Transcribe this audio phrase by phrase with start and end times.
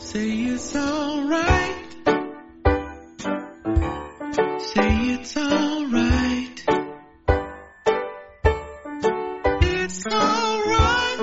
[0.00, 1.86] Say it's alright.
[4.58, 6.64] Say it's alright.
[9.60, 11.20] It's alright.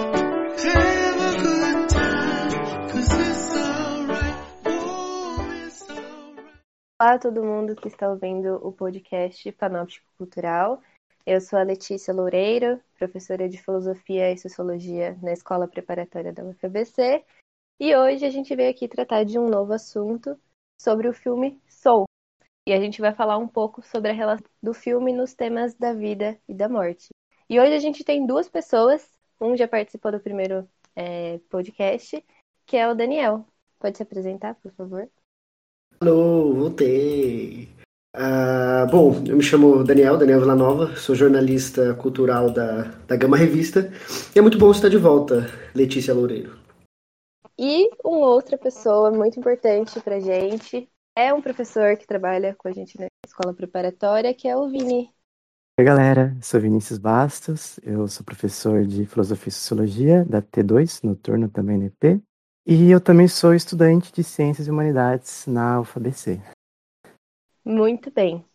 [0.62, 2.90] Have a good time.
[2.90, 4.36] Cause it's alright.
[4.66, 6.46] Oh, it's alright.
[7.02, 10.84] Olá a todo mundo que está ouvindo o podcast Panóptico Cultural.
[11.26, 17.26] Eu sou a Letícia Loureiro, professora de Filosofia e Sociologia na Escola Preparatória da UFABC,
[17.80, 20.38] e hoje a gente veio aqui tratar de um novo assunto
[20.80, 22.06] sobre o filme Soul.
[22.66, 25.94] E a gente vai falar um pouco sobre a relação do filme nos temas da
[25.94, 27.10] vida e da morte.
[27.50, 29.08] E hoje a gente tem duas pessoas,
[29.40, 32.24] um já participou do primeiro é, podcast,
[32.66, 33.46] que é o Daniel.
[33.80, 35.08] Pode se apresentar, por favor?
[36.02, 37.70] Alô, voltei.
[38.14, 43.92] Ah, bom, eu me chamo Daniel, Daniel Villanova, sou jornalista cultural da, da Gama Revista
[44.36, 46.67] e é muito bom estar de volta, Letícia Loureiro.
[47.60, 52.72] E uma outra pessoa muito importante pra gente é um professor que trabalha com a
[52.72, 55.12] gente na escola preparatória, que é o Vini.
[55.80, 56.38] Oi, galera.
[56.40, 57.80] Sou Vinícius Bastos.
[57.82, 62.22] Eu sou professor de Filosofia e Sociologia da T2, noturno também no EP.
[62.64, 66.40] E eu também sou estudante de Ciências e Humanidades na UFABC.
[67.66, 68.46] Muito bem.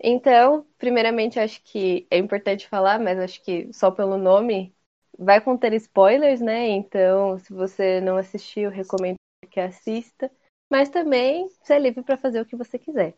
[0.00, 4.74] Então, primeiramente, acho que é importante falar, mas acho que só pelo nome
[5.18, 6.68] vai conter spoilers, né?
[6.68, 9.16] Então, se você não assistiu, recomendo
[9.50, 10.30] que assista.
[10.70, 13.14] Mas também você é livre para fazer o que você quiser.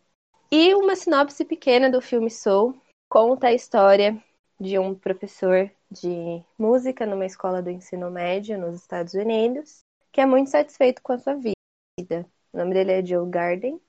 [0.51, 4.21] E uma sinopse pequena do filme Soul conta a história
[4.61, 9.81] de um professor de música numa escola do ensino médio nos Estados Unidos,
[10.13, 12.27] que é muito satisfeito com a sua vida.
[12.53, 13.81] O nome dele é Joe Garden.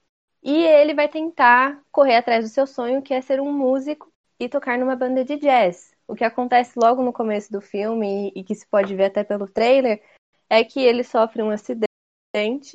[0.43, 4.47] E ele vai tentar correr atrás do seu sonho, que é ser um músico e
[4.47, 5.94] tocar numa banda de jazz.
[6.07, 9.47] O que acontece logo no começo do filme, e que se pode ver até pelo
[9.47, 10.01] trailer,
[10.49, 11.87] é que ele sofre um acidente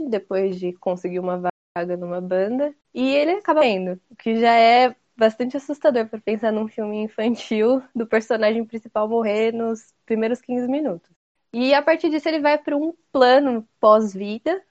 [0.09, 1.39] depois de conseguir uma
[1.77, 6.51] vaga numa banda, e ele acaba indo, o que já é bastante assustador para pensar
[6.51, 11.11] num filme infantil do personagem principal morrer nos primeiros 15 minutos.
[11.52, 14.63] E a partir disso ele vai para um plano pós-vida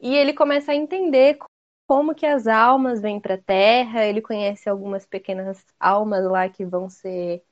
[0.00, 1.36] e ele começa a entender
[1.86, 6.64] como que as almas vêm para a Terra, ele conhece algumas pequenas almas lá que
[6.64, 7.42] vão ser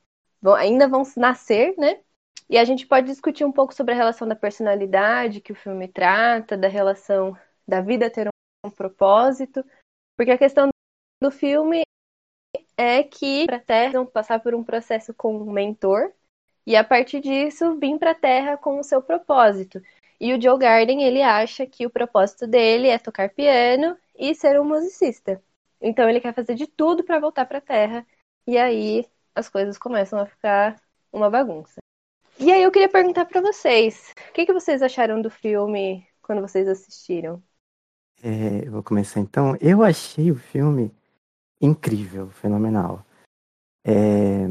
[0.46, 2.00] vão, ainda vão nascer, né?
[2.48, 5.88] E a gente pode discutir um pouco sobre a relação da personalidade que o filme
[5.88, 7.36] trata, da relação
[7.66, 9.64] da vida ter um, propósito,
[10.16, 10.68] porque a questão
[11.22, 11.82] do filme
[12.76, 16.12] é que para a Terra vão passar por um processo com um mentor
[16.66, 19.80] e a partir disso vir para a Terra com o seu propósito.
[20.20, 24.60] E o Joe Garden ele acha que o propósito dele é tocar piano e ser
[24.60, 25.42] um musicista.
[25.80, 28.06] Então ele quer fazer de tudo para voltar para a Terra.
[28.46, 30.80] E aí as coisas começam a ficar
[31.12, 31.76] uma bagunça.
[32.38, 36.41] E aí eu queria perguntar para vocês, o que, que vocês acharam do filme quando
[36.41, 37.42] vocês assistiram?
[38.22, 39.56] É, eu vou começar então.
[39.60, 40.91] Eu achei o filme
[41.60, 43.04] incrível, fenomenal.
[43.86, 44.46] É,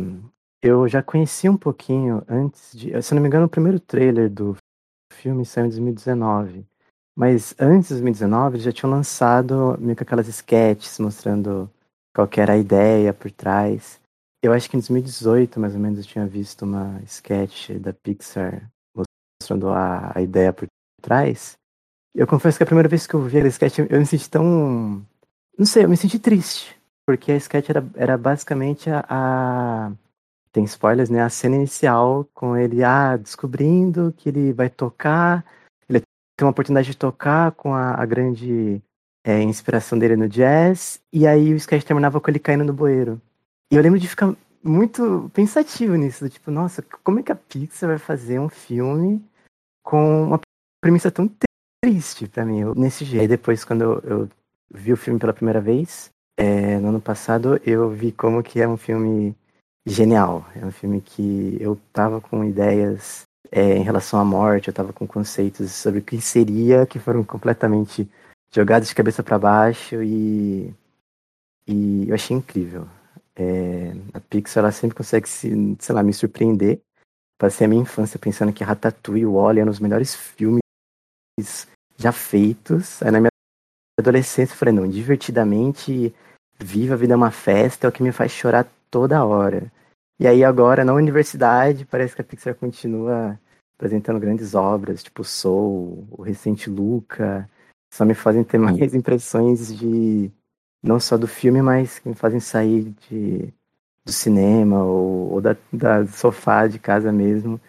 [0.62, 3.02] eu já conheci um pouquinho antes de.
[3.02, 4.56] Se não me engano, o primeiro trailer do
[5.12, 6.66] filme saiu em 2019.
[7.16, 11.70] Mas antes de 2019, eles já tinham lançado meio que aquelas sketches mostrando
[12.14, 14.00] qual era a ideia por trás.
[14.46, 18.70] Eu acho que em 2018, mais ou menos, eu tinha visto uma sketch da Pixar
[18.96, 20.68] mostrando a, a ideia por
[21.02, 21.54] trás.
[22.14, 25.04] Eu confesso que a primeira vez que eu vi aquele sketch, eu me senti tão.
[25.58, 26.80] Não sei, eu me senti triste.
[27.08, 29.92] Porque a sketch era, era basicamente a, a.
[30.52, 31.24] Tem spoilers, né?
[31.24, 35.44] A cena inicial com ele ah, descobrindo que ele vai tocar.
[35.90, 36.02] Ele
[36.38, 38.80] tem uma oportunidade de tocar com a, a grande
[39.24, 41.02] é, inspiração dele no jazz.
[41.12, 43.20] E aí o sketch terminava com ele caindo no bueiro.
[43.72, 47.90] E eu lembro de ficar muito pensativo nisso, tipo, nossa, como é que a Pixar
[47.90, 49.24] vai fazer um filme
[49.84, 50.40] com uma
[50.82, 51.30] premissa tão
[51.82, 53.30] triste para mim, eu, nesse jeito.
[53.30, 54.30] Depois, quando eu, eu,
[54.72, 58.68] vi o filme pela primeira vez, é, no ano passado, eu vi como que é
[58.68, 59.36] um filme
[59.86, 60.46] genial.
[60.56, 64.92] É um filme que eu tava com ideias é, em relação à morte, eu tava
[64.92, 68.10] com conceitos sobre o que seria, que foram completamente
[68.52, 70.74] jogados de cabeça para baixo e,
[71.68, 72.88] e eu achei incrível.
[73.36, 76.82] É, a Pixar ela sempre consegue se, sei lá, me surpreender.
[77.38, 80.62] Passei a minha infância pensando que Ratatouille e Wall eram os melhores filmes
[81.98, 83.02] já feitos.
[83.04, 83.30] Aí na minha
[84.00, 86.14] adolescência eu falei, não, divertidamente,
[86.60, 89.72] Viva a Vida é uma Festa é o que me faz chorar toda hora.
[90.18, 93.38] E aí agora, na universidade, parece que a Pixar continua
[93.78, 97.50] apresentando grandes obras, tipo Soul, o recente Luca,
[97.94, 100.32] só me fazem ter mais impressões de
[100.86, 103.52] não só do filme, mas que me fazem sair de,
[104.06, 107.60] do cinema ou, ou da, da, sofá de casa mesmo,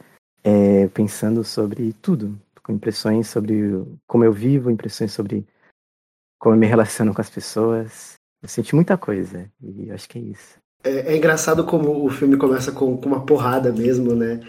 [0.45, 5.47] é, pensando sobre tudo, com impressões sobre como eu vivo, impressões sobre
[6.39, 8.15] como eu me relaciono com as pessoas.
[8.43, 10.59] Eu senti muita coisa e acho que é isso.
[10.85, 14.41] É, é engraçado como o filme começa com, com uma porrada mesmo, né?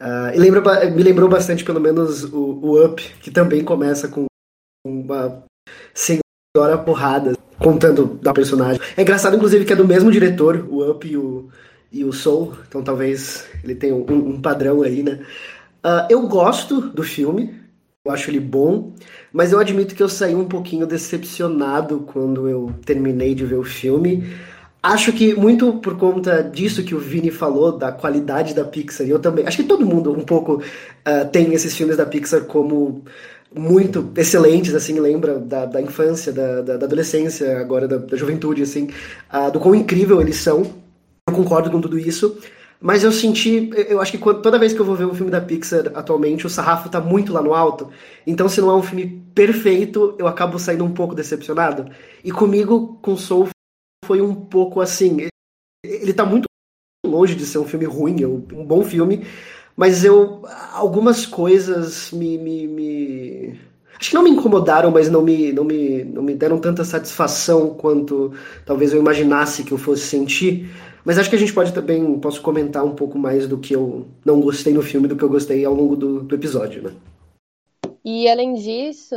[0.00, 4.26] Uh, e lembra, me lembrou bastante, pelo menos, o, o Up, que também começa com
[4.84, 5.44] uma
[6.54, 8.78] senhora porrada, contando da personagem.
[8.94, 11.48] É engraçado, inclusive, que é do mesmo diretor, o Up e o,
[11.90, 15.20] e o Soul, então talvez ele tenha um, um padrão aí, né?
[15.82, 17.54] Uh, eu gosto do filme,
[18.04, 18.92] eu acho ele bom,
[19.32, 23.64] mas eu admito que eu saí um pouquinho decepcionado quando eu terminei de ver o
[23.64, 24.22] filme.
[24.82, 29.10] Acho que muito por conta disso que o Vini falou, da qualidade da Pixar, e
[29.10, 29.46] eu também.
[29.46, 33.04] Acho que todo mundo um pouco uh, tem esses filmes da Pixar como
[33.54, 38.62] muito excelentes, assim, lembra da, da infância, da, da, da adolescência, agora da, da juventude,
[38.62, 38.88] assim,
[39.32, 40.62] uh, do quão incrível eles são.
[41.28, 42.38] Eu concordo com tudo isso.
[42.80, 45.40] Mas eu senti, eu acho que toda vez que eu vou ver um filme da
[45.40, 47.90] Pixar atualmente, o sarrafo tá muito lá no alto.
[48.26, 51.88] Então, se não é um filme perfeito, eu acabo saindo um pouco decepcionado.
[52.24, 53.50] E comigo, com Soul,
[54.04, 55.28] foi um pouco assim.
[55.84, 56.46] Ele tá muito
[57.06, 59.24] longe de ser um filme ruim, um bom filme,
[59.76, 60.42] mas eu.
[60.72, 63.60] Algumas coisas me, me, me.
[63.98, 67.70] Acho que não me incomodaram, mas não me, não, me, não me deram tanta satisfação
[67.70, 68.32] quanto
[68.66, 70.70] talvez eu imaginasse que eu fosse sentir.
[71.04, 74.06] Mas acho que a gente pode também, posso comentar um pouco mais do que eu
[74.24, 76.94] não gostei no filme, do que eu gostei ao longo do, do episódio, né?
[78.04, 79.14] E além disso,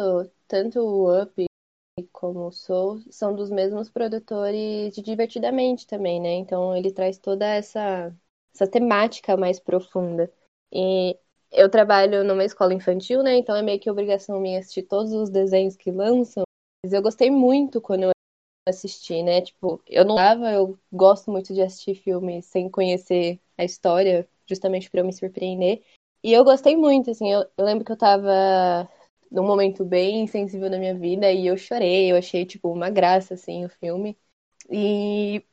[0.48, 1.46] tanto o Up
[2.12, 6.34] como o Soul são dos mesmos produtores de Divertidamente também, né?
[6.34, 8.14] Então ele traz toda essa,
[8.54, 10.32] essa temática mais profunda.
[10.76, 11.18] E
[11.54, 13.38] eu trabalho numa escola infantil, né?
[13.38, 16.44] Então é meio que obrigação minha assistir todos os desenhos que lançam.
[16.84, 18.12] Mas eu gostei muito quando eu
[18.68, 19.42] assisti, né?
[19.42, 24.90] Tipo, eu não dava, eu gosto muito de assistir filmes sem conhecer a história, justamente
[24.90, 25.84] para eu me surpreender.
[26.24, 28.90] E eu gostei muito, assim, eu, eu lembro que eu tava
[29.32, 33.34] num momento bem sensível da minha vida e eu chorei, eu achei, tipo, uma graça,
[33.36, 34.18] assim, o filme.
[34.70, 35.44] E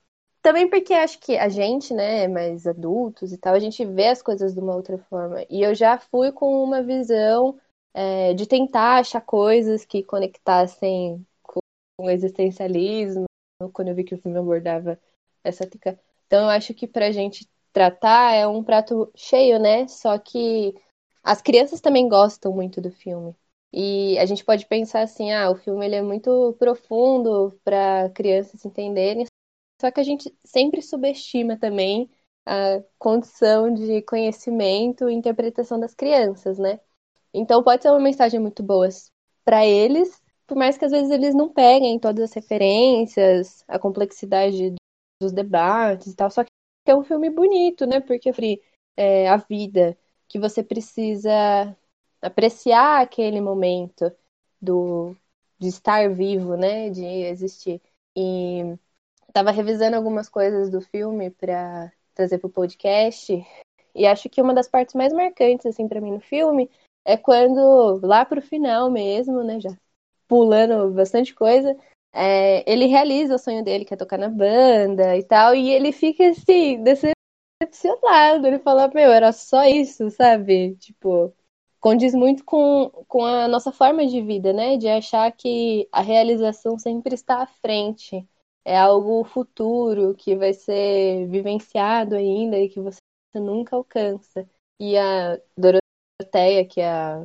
[0.42, 4.20] também porque acho que a gente, né, mais adultos e tal, a gente vê as
[4.20, 5.46] coisas de uma outra forma.
[5.48, 7.58] E eu já fui com uma visão
[7.94, 11.60] é, de tentar achar coisas que conectassem com
[12.00, 13.24] o existencialismo,
[13.72, 14.98] quando eu vi que o filme abordava
[15.44, 15.98] essa temática.
[16.26, 19.86] Então eu acho que pra gente tratar é um prato cheio, né?
[19.86, 20.74] Só que
[21.22, 23.34] as crianças também gostam muito do filme.
[23.72, 28.64] E a gente pode pensar assim, ah, o filme ele é muito profundo para crianças
[28.64, 29.26] entenderem,
[29.82, 32.08] só que a gente sempre subestima também
[32.46, 36.78] a condição de conhecimento e interpretação das crianças, né?
[37.34, 38.88] Então pode ser uma mensagem muito boa
[39.44, 44.74] para eles, por mais que às vezes eles não peguem todas as referências, a complexidade
[45.20, 46.50] dos debates e tal, só que
[46.86, 48.00] é um filme bonito, né?
[48.00, 48.30] Porque
[48.96, 49.98] é, a vida
[50.28, 51.76] que você precisa
[52.22, 54.12] apreciar aquele momento
[54.60, 55.16] do
[55.58, 57.80] de estar vivo, né, de existir.
[58.16, 58.76] E
[59.32, 63.44] estava revisando algumas coisas do filme para trazer para o podcast
[63.94, 66.70] e acho que uma das partes mais marcantes assim para mim no filme
[67.04, 69.70] é quando lá pro final mesmo, né, já
[70.28, 71.76] pulando bastante coisa,
[72.12, 75.92] é, ele realiza o sonho dele, que é tocar na banda e tal, e ele
[75.92, 78.46] fica assim, decepcionado.
[78.46, 80.76] Ele fala, meu, era só isso, sabe?
[80.76, 81.34] Tipo,
[81.80, 84.76] condiz muito com, com a nossa forma de vida, né?
[84.76, 88.26] De achar que a realização sempre está à frente.
[88.64, 93.00] É algo futuro que vai ser vivenciado ainda e que você
[93.34, 94.48] nunca alcança.
[94.78, 97.24] E a Doroteia, que é a,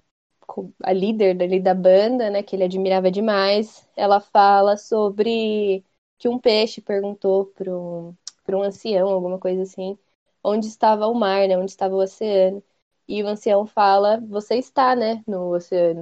[0.83, 5.83] a líder dali da banda, né, que ele admirava demais, ela fala sobre
[6.17, 8.15] que um peixe perguntou para um,
[8.49, 9.97] um ancião, alguma coisa assim,
[10.43, 12.63] onde estava o mar, né, onde estava o oceano.
[13.07, 16.01] E o ancião fala: Você está, né, no oceano.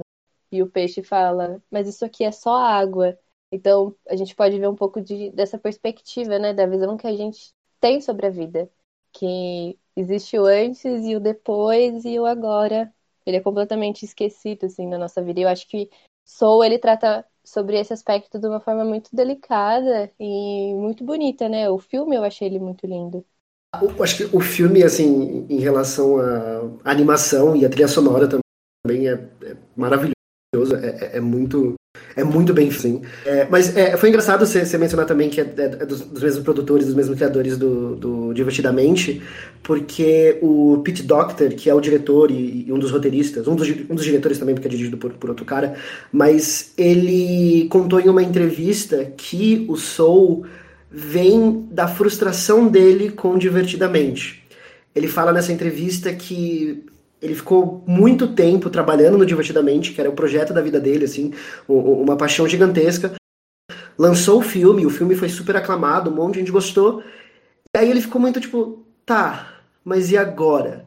[0.50, 3.18] E o peixe fala: Mas isso aqui é só água.
[3.50, 7.16] Então a gente pode ver um pouco de, dessa perspectiva, né, da visão que a
[7.16, 8.70] gente tem sobre a vida.
[9.12, 12.92] Que existe o antes e o depois e o agora.
[13.24, 15.40] Ele é completamente esquecido, assim, na nossa vida.
[15.40, 15.90] E eu acho que
[16.24, 21.70] Soul, ele trata sobre esse aspecto de uma forma muito delicada e muito bonita, né?
[21.70, 23.24] O filme eu achei ele muito lindo.
[23.80, 29.08] Eu acho que o filme, assim, em relação à animação e à trilha sonora também
[29.08, 31.74] é, é maravilhoso, é, é, é, muito
[32.16, 33.02] é muito bem sim.
[33.26, 36.42] É, mas é, foi engraçado você, mencionar também que é, é, é dos, dos, mesmos
[36.42, 39.22] produtores, dos mesmos criadores do, do, Divertidamente,
[39.62, 43.68] porque o Pete Doctor, que é o diretor e, e um dos roteiristas, um dos,
[43.68, 45.74] um dos, diretores também, porque é dirigido por, por outro cara,
[46.10, 50.46] mas ele contou em uma entrevista que o Soul
[50.90, 54.42] vem da frustração dele com Divertidamente.
[54.94, 56.82] Ele fala nessa entrevista que
[57.20, 61.32] ele ficou muito tempo trabalhando no Divertidamente, que era o projeto da vida dele, assim,
[61.68, 63.14] uma paixão gigantesca.
[63.98, 67.02] Lançou o filme, o filme foi super aclamado, um monte de gente gostou.
[67.74, 70.86] E aí ele ficou muito tipo, tá, mas e agora?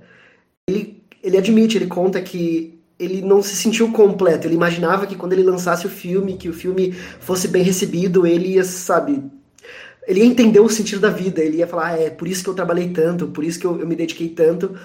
[0.70, 4.46] Ele, ele admite, ele conta que ele não se sentiu completo.
[4.46, 8.56] Ele imaginava que quando ele lançasse o filme, que o filme fosse bem recebido, ele
[8.56, 9.24] ia, sabe,
[10.08, 11.42] ele ia entender o sentido da vida.
[11.42, 13.80] Ele ia falar, ah, é por isso que eu trabalhei tanto, por isso que eu,
[13.80, 14.78] eu me dediquei tanto.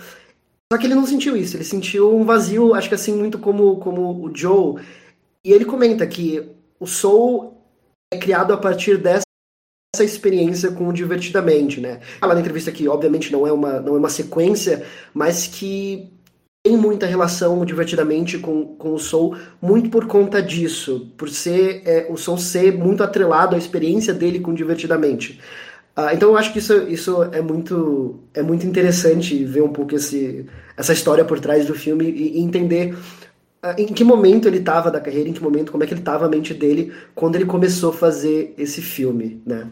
[0.73, 3.77] Só que ele não sentiu isso, ele sentiu um vazio, acho que assim, muito como,
[3.79, 4.83] como o Joe.
[5.45, 7.55] E ele comenta que o Soul
[8.13, 9.25] é criado a partir dessa
[10.01, 12.01] experiência com o Divertidamente, né?
[12.19, 16.11] Fala na entrevista que, obviamente, não é uma, não é uma sequência, mas que
[16.67, 22.07] tem muita relação divertidamente com, com o Soul, muito por conta disso, por ser é,
[22.09, 25.39] o Soul ser muito atrelado à experiência dele com divertidamente.
[25.97, 29.95] Uh, então eu acho que isso, isso é muito é muito interessante ver um pouco
[29.95, 30.45] esse,
[30.77, 34.91] essa história por trás do filme e, e entender uh, em que momento ele estava
[34.91, 37.47] da carreira, em que momento, como é que ele estava a mente dele quando ele
[37.47, 39.71] começou a fazer esse filme, né?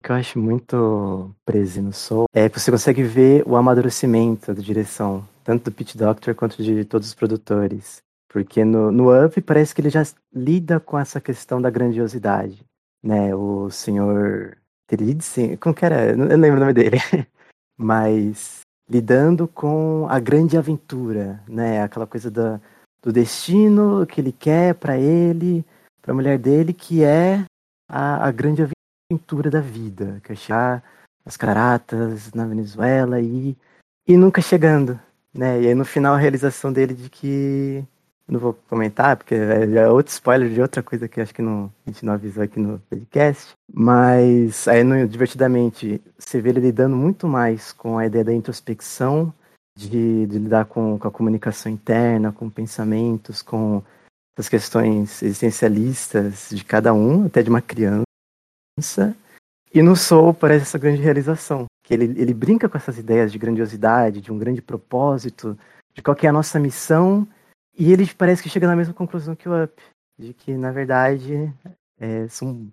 [0.00, 4.52] O que eu acho muito preso no Soul é que você consegue ver o amadurecimento
[4.52, 7.98] da direção, tanto do Pete Doctor quanto de todos os produtores.
[8.28, 10.04] Porque no, no Up parece que ele já
[10.34, 12.64] lida com essa questão da grandiosidade,
[13.02, 13.34] né?
[13.34, 14.56] O senhor
[14.88, 16.06] Tridsen, como que era?
[16.06, 16.96] Eu não lembro o nome dele.
[17.76, 21.82] Mas lidando com a grande aventura, né?
[21.82, 22.60] Aquela coisa do,
[23.02, 25.64] do destino que ele quer para ele,
[26.00, 27.44] para a mulher dele, que é
[27.88, 28.66] a, a grande
[29.10, 30.82] aventura da vida, que é achar
[31.24, 33.56] as caratas na Venezuela e,
[34.06, 34.98] e nunca chegando,
[35.32, 35.60] né?
[35.60, 37.84] E aí no final a realização dele de que
[38.28, 41.72] não vou comentar, porque é, é outro spoiler de outra coisa que acho que não,
[41.86, 43.54] a gente não avisou aqui no podcast.
[43.72, 49.32] Mas aí, no Divertidamente, você vê ele lidando muito mais com a ideia da introspecção,
[49.76, 53.82] de, de lidar com, com, a comunicação interna, com pensamentos, com
[54.36, 58.04] as questões existencialistas de cada um, até de uma criança.
[59.72, 63.38] E no Soul parece essa grande realização, que ele, ele brinca com essas ideias de
[63.38, 65.58] grandiosidade, de um grande propósito,
[65.94, 67.26] de qual é a nossa missão
[67.78, 69.80] e ele parece que chega na mesma conclusão que o Up,
[70.18, 71.54] de que, na verdade,
[71.96, 72.66] é, são,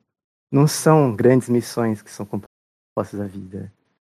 [0.52, 3.72] não são grandes missões que são compostas da vida.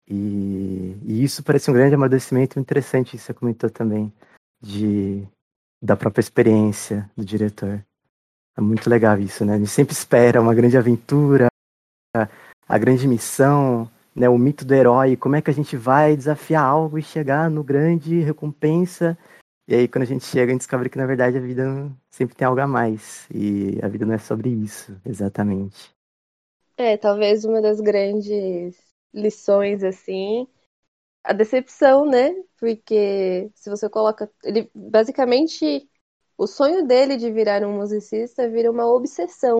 [0.08, 4.12] E, e, isso parece um grande amadurecimento interessante, você comentou também,
[4.60, 5.24] de,
[5.80, 7.80] da própria experiência do diretor.
[8.58, 9.54] É muito legal isso, né?
[9.54, 11.46] A gente sempre espera uma grande aventura,
[12.16, 12.28] a,
[12.68, 14.28] a grande missão, né?
[14.28, 17.62] o mito do herói, como é que a gente vai desafiar algo e chegar no
[17.62, 19.16] grande recompensa
[19.70, 21.64] e aí, quando a gente chega, a gente descobre que, na verdade, a vida
[22.10, 23.28] sempre tem algo a mais.
[23.32, 25.94] E a vida não é sobre isso, exatamente.
[26.76, 28.76] É, talvez uma das grandes
[29.14, 30.48] lições, assim,
[31.22, 32.34] a decepção, né?
[32.58, 34.28] Porque se você coloca.
[34.42, 35.88] Ele, basicamente,
[36.36, 39.56] o sonho dele de virar um musicista vira uma obsessão.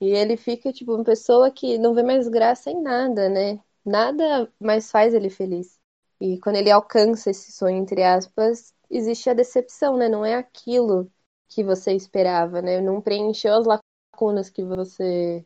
[0.00, 3.60] E ele fica, tipo, uma pessoa que não vê mais graça em nada, né?
[3.84, 5.78] Nada mais faz ele feliz.
[6.20, 10.08] E quando ele alcança esse sonho, entre aspas, existe a decepção, né?
[10.08, 11.10] Não é aquilo
[11.48, 12.80] que você esperava, né?
[12.80, 15.44] Não preencheu as lacunas que você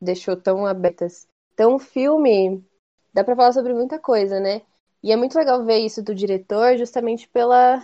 [0.00, 1.28] deixou tão abertas.
[1.54, 2.64] Então, o filme
[3.12, 4.62] dá para falar sobre muita coisa, né?
[5.02, 7.82] E é muito legal ver isso do diretor, justamente pela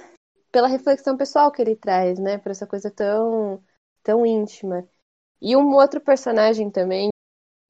[0.53, 2.39] pela reflexão pessoal que ele traz, né?
[2.39, 3.63] Por essa coisa tão
[4.03, 4.89] tão íntima.
[5.41, 7.11] E um outro personagem também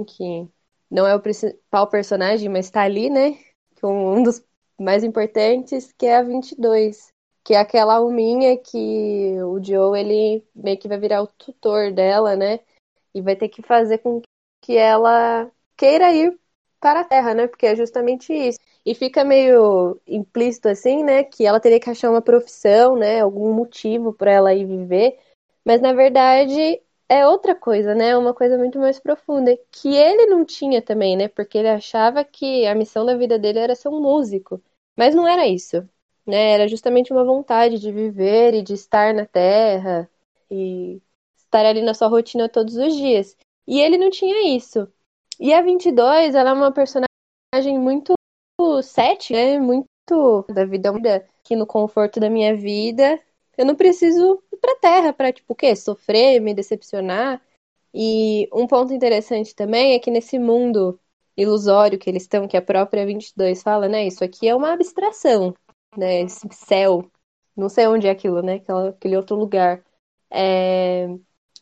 [0.06, 0.48] que
[0.90, 3.38] não é o principal personagem, mas tá ali, né?
[3.82, 4.44] Um dos
[4.78, 7.12] mais importantes, que é a 22,
[7.46, 12.34] que é aquela alminha que o Joe, ele meio que vai virar o tutor dela,
[12.34, 12.58] né?
[13.14, 14.20] E vai ter que fazer com
[14.60, 16.36] que ela queira ir
[16.80, 17.46] para a Terra, né?
[17.46, 18.58] Porque é justamente isso.
[18.84, 21.22] E fica meio implícito assim, né?
[21.22, 23.20] Que ela teria que achar uma profissão, né?
[23.20, 25.16] Algum motivo para ela ir viver.
[25.64, 28.16] Mas na verdade é outra coisa, né?
[28.16, 29.56] Uma coisa muito mais profunda.
[29.70, 31.28] Que ele não tinha também, né?
[31.28, 34.60] Porque ele achava que a missão da vida dele era ser um músico.
[34.96, 35.88] Mas não era isso
[36.26, 36.52] né?
[36.52, 40.10] Era justamente uma vontade de viver e de estar na Terra
[40.50, 41.00] e
[41.36, 43.36] estar ali na sua rotina todos os dias.
[43.66, 44.88] E ele não tinha isso.
[45.38, 48.14] E a 22, ela é uma personagem muito
[48.82, 49.58] sete, né?
[49.58, 49.86] Muito
[50.52, 50.90] da vida
[51.40, 53.20] aqui no conforto da minha vida.
[53.56, 55.74] Eu não preciso ir pra Terra para tipo o quê?
[55.76, 57.40] Sofrer, me decepcionar.
[57.94, 60.98] E um ponto interessante também é que nesse mundo
[61.36, 64.06] ilusório que eles estão, que a própria 22 fala, né?
[64.06, 65.54] Isso aqui é uma abstração
[65.98, 66.22] né?
[66.22, 67.10] Esse céu.
[67.56, 68.62] Não sei onde é aquilo, né?
[68.88, 69.82] Aquele outro lugar.
[70.30, 71.08] É...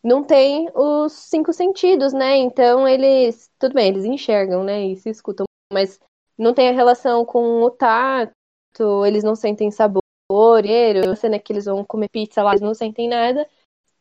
[0.02, 2.36] Não tem os cinco sentidos, né?
[2.36, 3.50] Então eles.
[3.58, 4.86] Tudo bem, eles enxergam, né?
[4.86, 5.98] E se escutam, mas
[6.38, 8.34] não tem a relação com o tato,
[9.06, 13.08] eles não sentem sabor, a cena que eles vão comer pizza lá, eles não sentem
[13.08, 13.48] nada.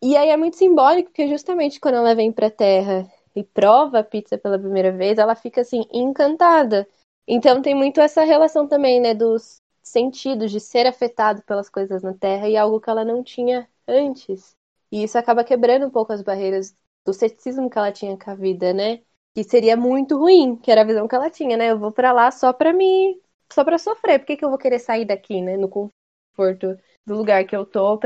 [0.02, 4.04] E aí é muito simbólico, porque justamente quando ela vem pra Terra e prova a
[4.04, 6.88] pizza pela primeira vez, ela fica assim, encantada.
[7.28, 12.14] Então tem muito essa relação também, né, dos sentidos de ser afetado pelas coisas na
[12.14, 14.56] Terra e algo que ela não tinha antes.
[14.92, 16.76] E isso acaba quebrando um pouco as barreiras
[17.06, 19.02] do ceticismo que ela tinha com a vida, né?
[19.36, 21.72] Que seria muito ruim, que era a visão que ela tinha, né?
[21.72, 23.20] Eu vou pra lá só pra me.
[23.52, 24.20] só pra sofrer.
[24.20, 25.58] Por que, que eu vou querer sair daqui, né?
[25.58, 28.00] No conforto do lugar que eu tô,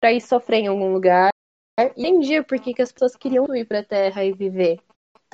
[0.00, 1.30] pra ir sofrer em algum lugar.
[1.78, 4.80] E entendi por que, que as pessoas queriam ir pra Terra e viver.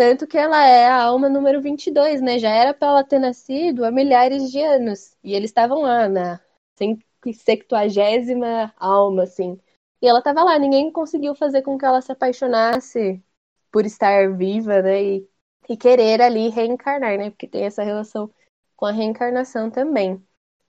[0.03, 2.37] Tanto que ela é a alma número 22, né?
[2.37, 5.17] Já era pra ela ter nascido há milhares de anos.
[5.23, 6.41] E eles estavam lá na
[6.77, 9.61] 70 alma, assim.
[10.03, 13.23] E ela tava lá, ninguém conseguiu fazer com que ela se apaixonasse
[13.71, 15.05] por estar viva, né?
[15.05, 15.31] E,
[15.69, 17.31] e querer ali reencarnar, né?
[17.31, 18.29] Porque tem essa relação
[18.75, 20.21] com a reencarnação também.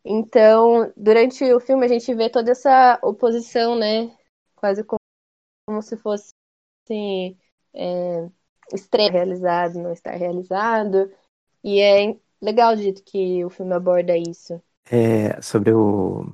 [0.06, 4.16] Então, durante o filme a gente vê toda essa oposição, né?
[4.56, 5.00] Quase como,
[5.68, 6.32] como se fosse
[6.86, 7.38] assim,
[7.74, 8.30] é,
[8.72, 11.12] estar realizado, não estar realizado.
[11.64, 14.62] E é legal o jeito que o filme aborda isso.
[14.92, 16.26] É, sobre o.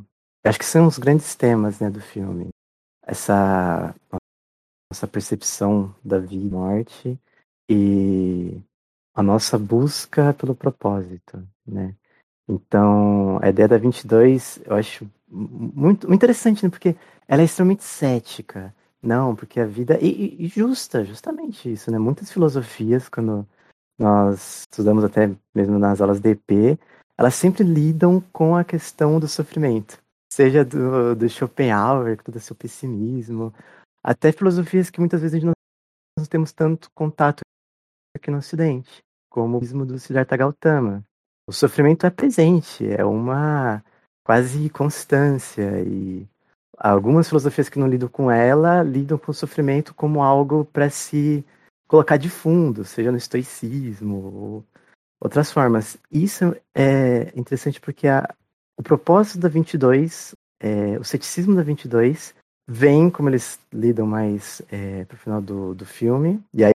[0.43, 2.49] Acho que são os grandes temas né, do filme.
[3.05, 3.93] Essa
[4.91, 7.19] nossa percepção da vida e morte
[7.69, 8.61] e
[9.13, 11.95] a nossa busca pelo propósito, né?
[12.47, 16.69] Então, a ideia da 22 eu acho muito, muito interessante, né?
[16.69, 16.95] Porque
[17.27, 18.73] ela é extremamente cética.
[19.01, 19.97] Não, porque a vida.
[20.01, 21.97] E, e, justa, justamente isso, né?
[21.97, 23.47] Muitas filosofias, quando
[23.97, 26.79] nós estudamos até mesmo nas aulas de EP,
[27.17, 30.01] elas sempre lidam com a questão do sofrimento.
[30.31, 33.53] Seja do, do Schopenhauer, com todo o seu pessimismo,
[34.03, 35.53] até filosofias que muitas vezes nós
[36.17, 37.41] não temos tanto contato
[38.15, 41.03] aqui no Ocidente, como o mesmo do Siddhartha Gautama.
[41.47, 43.83] O sofrimento é presente, é uma
[44.23, 46.27] quase constância e
[46.79, 51.45] algumas filosofias que não lidam com ela lidam com o sofrimento como algo para se
[51.87, 54.65] colocar de fundo, seja no estoicismo ou
[55.19, 55.97] outras formas.
[56.09, 58.33] Isso é interessante porque a,
[58.77, 62.33] o propósito da 22, é, o ceticismo da 22,
[62.67, 66.71] vem como eles lidam mais é, pro final do, do filme, e aí,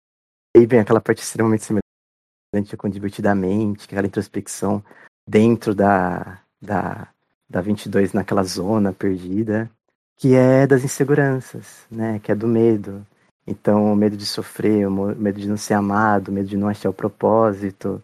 [0.56, 4.84] aí vem aquela parte extremamente semelhante com Divertidamente, aquela introspecção
[5.28, 7.08] dentro da, da,
[7.48, 9.70] da 22 naquela zona perdida
[10.16, 12.18] que é das inseguranças, né?
[12.20, 13.06] Que é do medo.
[13.46, 16.68] Então, o medo de sofrer, o medo de não ser amado, o medo de não
[16.68, 18.02] achar o propósito,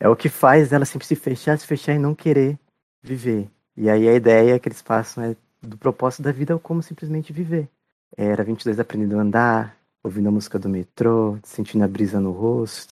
[0.00, 2.58] é o que faz ela sempre se fechar, se fechar e não querer
[3.02, 3.48] viver.
[3.76, 7.32] E aí a ideia que eles passam é do propósito da vida é como simplesmente
[7.32, 7.68] viver.
[8.16, 12.90] Era 22 aprendendo a andar, ouvindo a música do metrô, sentindo a brisa no rosto,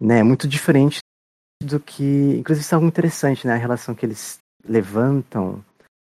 [0.00, 0.22] né?
[0.22, 0.98] Muito diferente
[1.62, 3.54] do que, inclusive isso é algo interessante, né?
[3.54, 5.64] A relação que eles levantam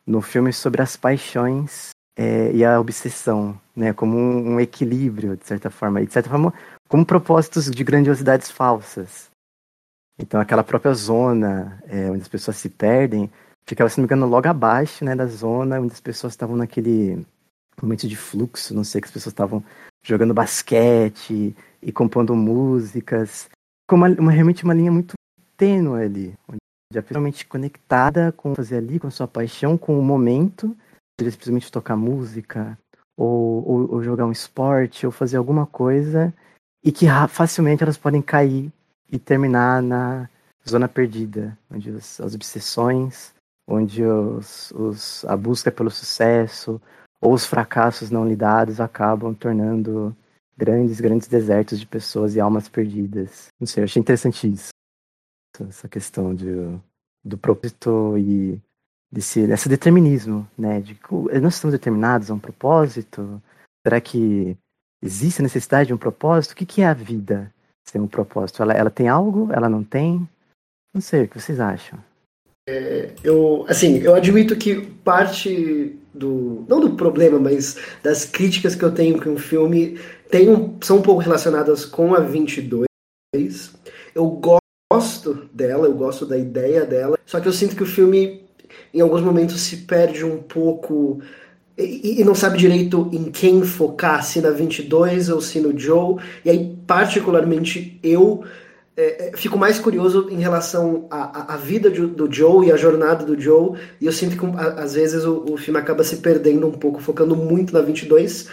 [0.09, 3.93] no filme sobre as paixões é, e a obsessão, né?
[3.93, 6.01] Como um, um, equilíbrio, de certa forma.
[6.01, 6.53] E, de certa forma,
[6.87, 9.29] como propósitos de grandiosidades falsas.
[10.19, 13.29] Então, aquela própria zona é, onde as pessoas se perdem
[13.69, 17.23] ficava, se não me engano, logo abaixo né, da zona onde as pessoas estavam naquele
[17.79, 19.63] momento de fluxo, não sei, que as pessoas estavam
[20.03, 23.47] jogando basquete e compondo músicas.
[23.87, 25.13] Com uma, uma, realmente uma linha muito
[25.55, 26.59] tênue ali, onde
[26.91, 30.75] já realmente conectada com fazer ali, com a sua paixão, com o momento,
[31.19, 32.77] seja simplesmente tocar música,
[33.15, 36.33] ou, ou, ou, jogar um esporte, ou fazer alguma coisa,
[36.83, 38.71] e que facilmente elas podem cair
[39.11, 40.27] e terminar na
[40.67, 43.33] zona perdida, onde as, as obsessões,
[43.67, 46.81] onde os, os, a busca pelo sucesso
[47.21, 50.15] ou os fracassos não lidados acabam tornando
[50.57, 53.47] grandes, grandes desertos de pessoas e almas perdidas.
[53.59, 54.69] Não sei, eu achei interessante isso
[55.67, 56.47] essa questão de,
[57.23, 58.61] do propósito e
[59.11, 60.79] desse, desse determinismo, né?
[60.81, 60.97] De
[61.41, 63.41] nós estamos determinados a um propósito?
[63.85, 64.57] Será que
[65.01, 66.51] existe a necessidade de um propósito?
[66.51, 67.53] O que, que é a vida
[67.87, 68.61] sem um propósito?
[68.61, 69.51] Ela, ela tem algo?
[69.51, 70.27] Ela não tem?
[70.93, 71.99] Não sei, o que vocês acham?
[72.67, 78.83] É, eu, assim, eu admito que parte do, não do problema, mas das críticas que
[78.83, 82.85] eu tenho com o filme tem um, são um pouco relacionadas com a 22.
[84.13, 84.59] Eu gosto
[84.91, 88.43] gosto dela, eu gosto da ideia dela, só que eu sinto que o filme,
[88.91, 91.21] em alguns momentos, se perde um pouco
[91.77, 96.15] e, e não sabe direito em quem focar, se na 22 ou se no Joe,
[96.43, 98.43] e aí, particularmente, eu
[98.97, 103.23] é, é fico mais curioso em relação à, vida do, do, Joe e à jornada
[103.23, 106.71] do Joe, e eu sinto que às vezes o, o filme acaba se perdendo um
[106.71, 108.49] pouco, focando muito na 22,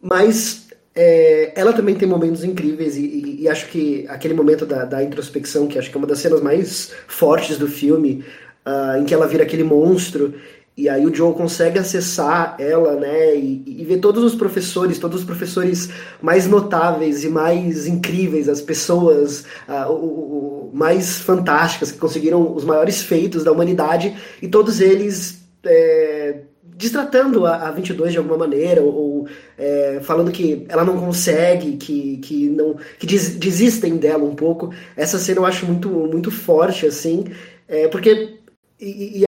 [0.00, 0.63] mas
[0.94, 5.02] é, ela também tem momentos incríveis e, e, e acho que aquele momento da, da,
[5.02, 8.24] introspecção, que acho que é uma das cenas mais fortes do filme,
[8.64, 10.34] uh, em que ela vira aquele monstro.
[10.76, 15.20] E aí o Joe consegue acessar ela, né, e, e ver todos os professores, todos
[15.20, 15.88] os professores
[16.20, 22.64] mais notáveis e mais incríveis, as pessoas uh, o, o, mais fantásticas que conseguiram os
[22.64, 26.40] maiores feitos da humanidade, e todos eles é,
[26.76, 29.13] distratando a, a 22 de alguma maneira, ou
[29.58, 34.72] é, falando que ela não consegue, que, que, não, que des, desistem dela um pouco.
[34.96, 37.24] Essa cena eu acho muito, muito forte, assim,
[37.68, 38.38] é, porque.
[38.80, 39.24] E, e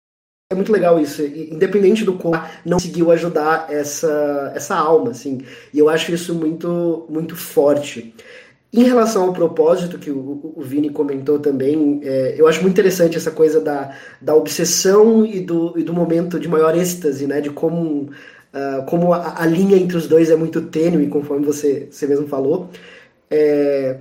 [0.48, 5.40] é muito legal isso, independente do como não conseguiu ajudar essa, essa alma, assim,
[5.74, 8.14] e eu acho isso muito, muito forte.
[8.72, 13.16] Em relação ao propósito que o, o Vini comentou também, é, eu acho muito interessante
[13.16, 17.40] essa coisa da, da obsessão e do, e do momento de maior êxtase, né?
[17.40, 18.10] De como,
[18.56, 22.26] uh, como a, a, linha entre os dois é muito tênue, conforme você, você mesmo
[22.26, 22.70] falou.
[23.30, 23.98] É,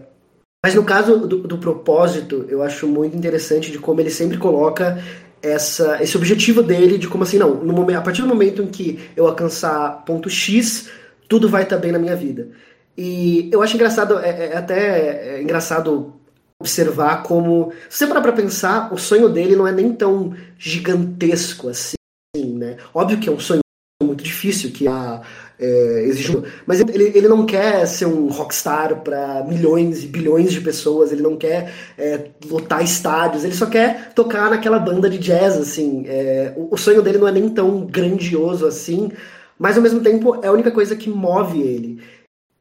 [0.64, 5.00] mas no caso do, do, propósito, eu acho muito interessante de como ele sempre coloca
[5.42, 9.00] essa, esse objetivo dele de como assim, não, momento, a partir do momento em que
[9.16, 10.90] eu alcançar ponto X,
[11.28, 12.50] tudo vai estar bem na minha vida.
[12.98, 16.14] E eu acho engraçado, é, é até é engraçado
[16.60, 21.70] observar como, se você parar pra pensar, o sonho dele não é nem tão gigantesco
[21.70, 21.96] assim,
[22.36, 22.78] né?
[22.94, 23.60] Óbvio que é um sonho
[24.04, 25.22] muito difícil, que a,
[25.58, 30.60] é, exige, mas ele, ele não quer ser um rockstar para milhões e bilhões de
[30.60, 35.56] pessoas, ele não quer é, lotar estádios, ele só quer tocar naquela banda de jazz,
[35.58, 36.04] assim.
[36.08, 39.12] É, o, o sonho dele não é nem tão grandioso assim,
[39.58, 42.02] mas ao mesmo tempo é a única coisa que move ele.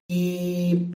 [0.08, 0.90] E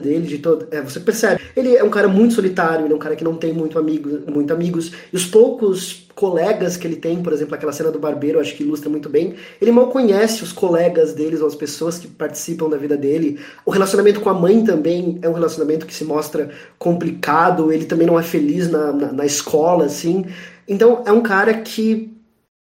[0.00, 0.66] dele, de todo.
[0.70, 1.40] É, você percebe.
[1.56, 4.30] Ele é um cara muito solitário, ele é um cara que não tem muito, amigo,
[4.30, 4.92] muito amigos.
[5.12, 8.62] E os poucos colegas que ele tem, por exemplo, aquela cena do barbeiro, acho que
[8.62, 9.34] ilustra muito bem.
[9.60, 13.38] Ele mal conhece os colegas deles ou as pessoas que participam da vida dele.
[13.66, 17.72] O relacionamento com a mãe também é um relacionamento que se mostra complicado.
[17.72, 20.24] Ele também não é feliz na, na, na escola, assim.
[20.66, 22.12] Então é um cara que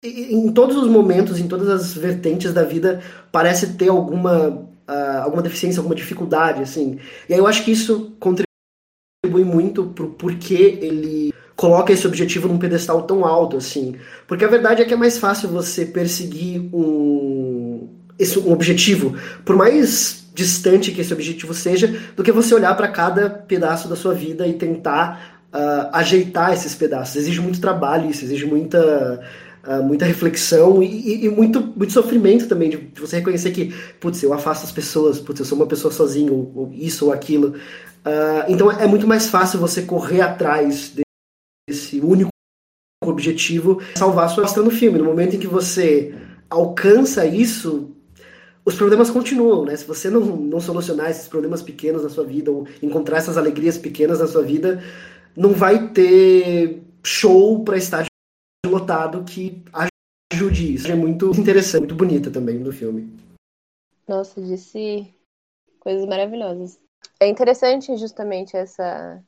[0.03, 5.41] em todos os momentos, em todas as vertentes da vida, parece ter alguma uh, alguma
[5.41, 6.99] deficiência, alguma dificuldade, assim.
[7.29, 12.57] E aí eu acho que isso contribui muito pro porquê ele coloca esse objetivo num
[12.57, 13.95] pedestal tão alto, assim.
[14.27, 19.55] Porque a verdade é que é mais fácil você perseguir um, esse, um objetivo, por
[19.55, 24.13] mais distante que esse objetivo seja, do que você olhar para cada pedaço da sua
[24.13, 27.15] vida e tentar uh, ajeitar esses pedaços.
[27.15, 29.21] Exige muito trabalho, isso exige muita
[29.65, 34.21] uh, muita reflexão e, e, muito, muito sofrimento também, de, de, você reconhecer que, putz,
[34.23, 37.49] eu afasto as pessoas, putz, eu sou uma pessoa sozinho, ou, ou isso ou aquilo.
[38.05, 40.93] Uh, então é muito mais fácil você correr atrás
[41.69, 42.31] desse único
[43.03, 44.97] objetivo, salvar a sua vida no filme.
[44.97, 46.13] No momento em que você
[46.49, 47.91] alcança isso,
[48.65, 49.75] os problemas continuam, né?
[49.75, 53.77] Se você não, não solucionar esses problemas pequenos na sua vida, ou encontrar essas alegrias
[53.77, 54.83] pequenas na sua vida,
[55.35, 58.05] não vai ter show para estar
[58.71, 59.63] lotado que
[60.31, 60.91] ajude isso.
[60.91, 63.15] É muito interessante, muito bonita também no filme.
[64.07, 65.13] Nossa, disse
[65.79, 66.79] coisas maravilhosas.
[67.19, 69.23] É interessante justamente essa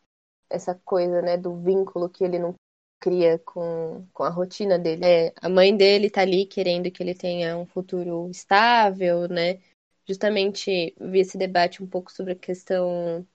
[0.50, 2.54] essa coisa, né, do vínculo que ele não
[3.00, 5.04] cria com, com a rotina dele.
[5.04, 9.60] É, a mãe dele tá ali querendo que ele tenha um futuro estável, né?
[10.08, 13.26] Justamente vi esse debate um pouco sobre a questão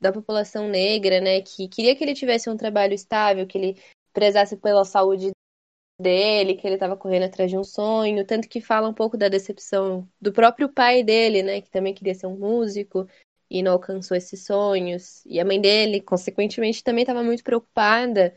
[0.00, 4.56] da população negra, né, que queria que ele tivesse um trabalho estável, que ele prezasse
[4.56, 5.30] pela saúde
[5.98, 9.28] dele, que ele estava correndo atrás de um sonho, tanto que fala um pouco da
[9.28, 13.08] decepção do próprio pai dele, né, que também queria ser um músico
[13.50, 15.24] e não alcançou esses sonhos.
[15.26, 18.34] E a mãe dele, consequentemente, também estava muito preocupada.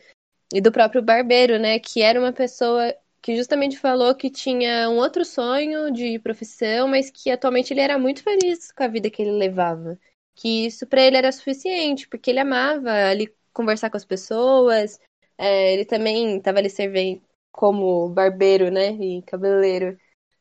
[0.54, 4.98] E do próprio barbeiro, né, que era uma pessoa que justamente falou que tinha um
[4.98, 9.22] outro sonho de profissão, mas que atualmente ele era muito feliz com a vida que
[9.22, 10.00] ele levava.
[10.36, 15.00] Que isso para ele era suficiente, porque ele amava ali conversar com as pessoas,
[15.38, 17.22] é, ele também estava ali servindo,
[17.58, 19.98] como barbeiro, né, e cabeleireiro,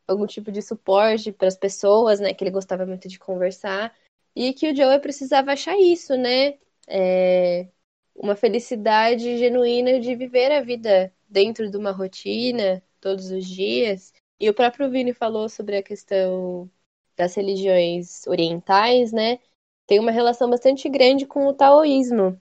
[0.07, 3.97] algum tipo de suporte para as pessoas, né, que ele gostava muito de conversar,
[4.35, 7.69] e que o Joey precisava achar isso, né, é,
[8.15, 14.13] uma felicidade genuína de viver a vida dentro de uma rotina, todos os dias.
[14.39, 16.71] E o próprio Vini falou sobre a questão
[17.17, 19.39] das religiões orientais, né,
[19.87, 22.39] tem uma relação bastante grande com o taoísmo.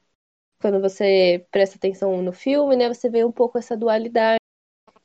[0.59, 4.39] Quando você presta atenção no filme, né, você vê um pouco essa dualidade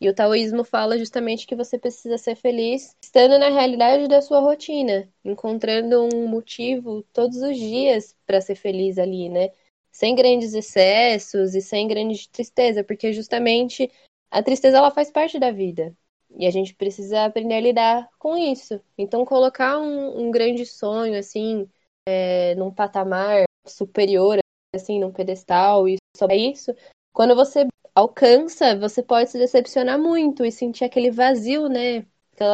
[0.00, 4.40] e o taoísmo fala justamente que você precisa ser feliz estando na realidade da sua
[4.40, 9.50] rotina, encontrando um motivo todos os dias para ser feliz ali, né?
[9.92, 13.90] Sem grandes excessos e sem grande tristeza, porque justamente
[14.30, 15.94] a tristeza ela faz parte da vida.
[16.36, 18.80] E a gente precisa aprender a lidar com isso.
[18.96, 21.68] Então, colocar um, um grande sonho, assim,
[22.08, 24.38] é, num patamar superior,
[24.74, 26.72] assim, num pedestal, e só isso,
[27.12, 32.06] quando você alcança, você pode se decepcionar muito e sentir aquele vazio, né?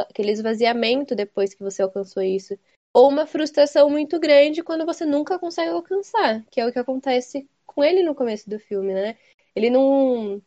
[0.08, 2.58] Aquele esvaziamento depois que você alcançou isso.
[2.92, 7.48] Ou uma frustração muito grande quando você nunca consegue alcançar, que é o que acontece
[7.66, 9.16] com ele no começo do filme, né?
[9.54, 10.42] Ele não.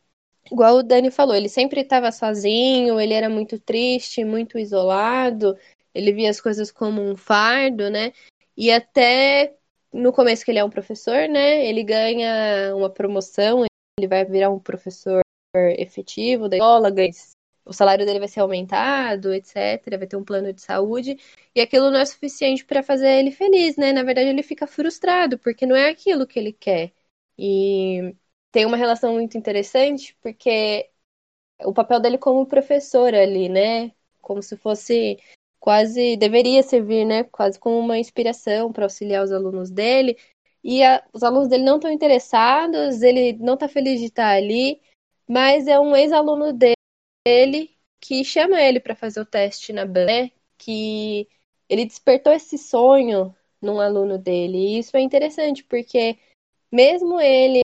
[0.51, 5.55] Igual o Dani falou, ele sempre estava sozinho, ele era muito triste, muito isolado,
[5.93, 8.13] ele via as coisas como um fardo, né?
[8.57, 9.55] E até
[9.93, 11.65] no começo que ele é um professor, né?
[11.65, 13.68] Ele ganha uma promoção,
[13.99, 15.21] ele vai virar um professor
[15.77, 16.91] efetivo da escola,
[17.65, 19.97] o salário dele vai ser aumentado, etc.
[19.97, 21.17] Vai ter um plano de saúde.
[21.55, 23.93] E aquilo não é suficiente para fazer ele feliz, né?
[23.93, 26.91] Na verdade, ele fica frustrado, porque não é aquilo que ele quer.
[27.37, 28.15] E
[28.51, 30.89] tem uma relação muito interessante, porque
[31.63, 33.91] o papel dele como professor ali, né?
[34.21, 35.19] Como se fosse
[35.59, 40.17] quase deveria servir, né, quase como uma inspiração para auxiliar os alunos dele.
[40.63, 44.81] E a, os alunos dele não estão interessados, ele não está feliz de estar ali,
[45.27, 50.31] mas é um ex-aluno dele que chama ele para fazer o teste na BAN, né?
[50.57, 51.27] Que
[51.69, 54.57] ele despertou esse sonho num aluno dele.
[54.57, 56.17] E isso é interessante, porque
[56.71, 57.61] mesmo ele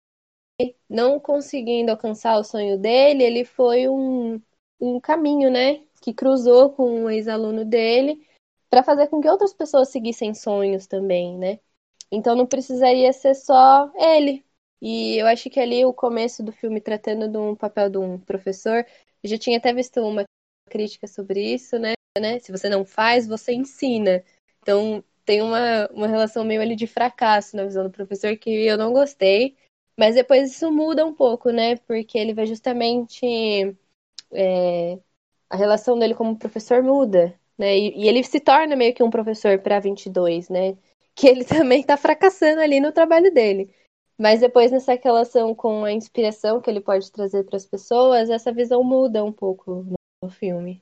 [0.89, 4.41] não conseguindo alcançar o sonho dele, ele foi um,
[4.79, 5.84] um caminho, né?
[6.03, 8.27] que cruzou com um ex-aluno dele
[8.69, 11.60] para fazer com que outras pessoas seguissem sonhos também, né?
[12.15, 14.45] Então não precisaria ser só ele.
[14.80, 18.19] E eu acho que ali o começo do filme tratando de um papel de um
[18.19, 18.86] professor,
[19.23, 20.23] eu já tinha até visto uma
[20.69, 21.93] crítica sobre isso, né?
[22.19, 22.39] né?
[22.39, 24.23] Se você não faz, você ensina.
[24.62, 28.78] Então tem uma, uma relação meio ali de fracasso na visão do professor que eu
[28.78, 29.56] não gostei.
[29.97, 31.78] Mas depois isso muda um pouco, né?
[31.78, 33.26] Porque ele vai justamente
[34.32, 34.99] é,
[35.49, 37.78] a relação dele como professor muda, né?
[37.78, 40.78] E, e ele se torna meio que um professor para 22, né?
[41.15, 43.73] Que ele também está fracassando ali no trabalho dele.
[44.17, 48.54] Mas depois nessa relação com a inspiração que ele pode trazer para as pessoas, essa
[48.54, 49.86] visão muda um pouco
[50.21, 50.82] no, filme.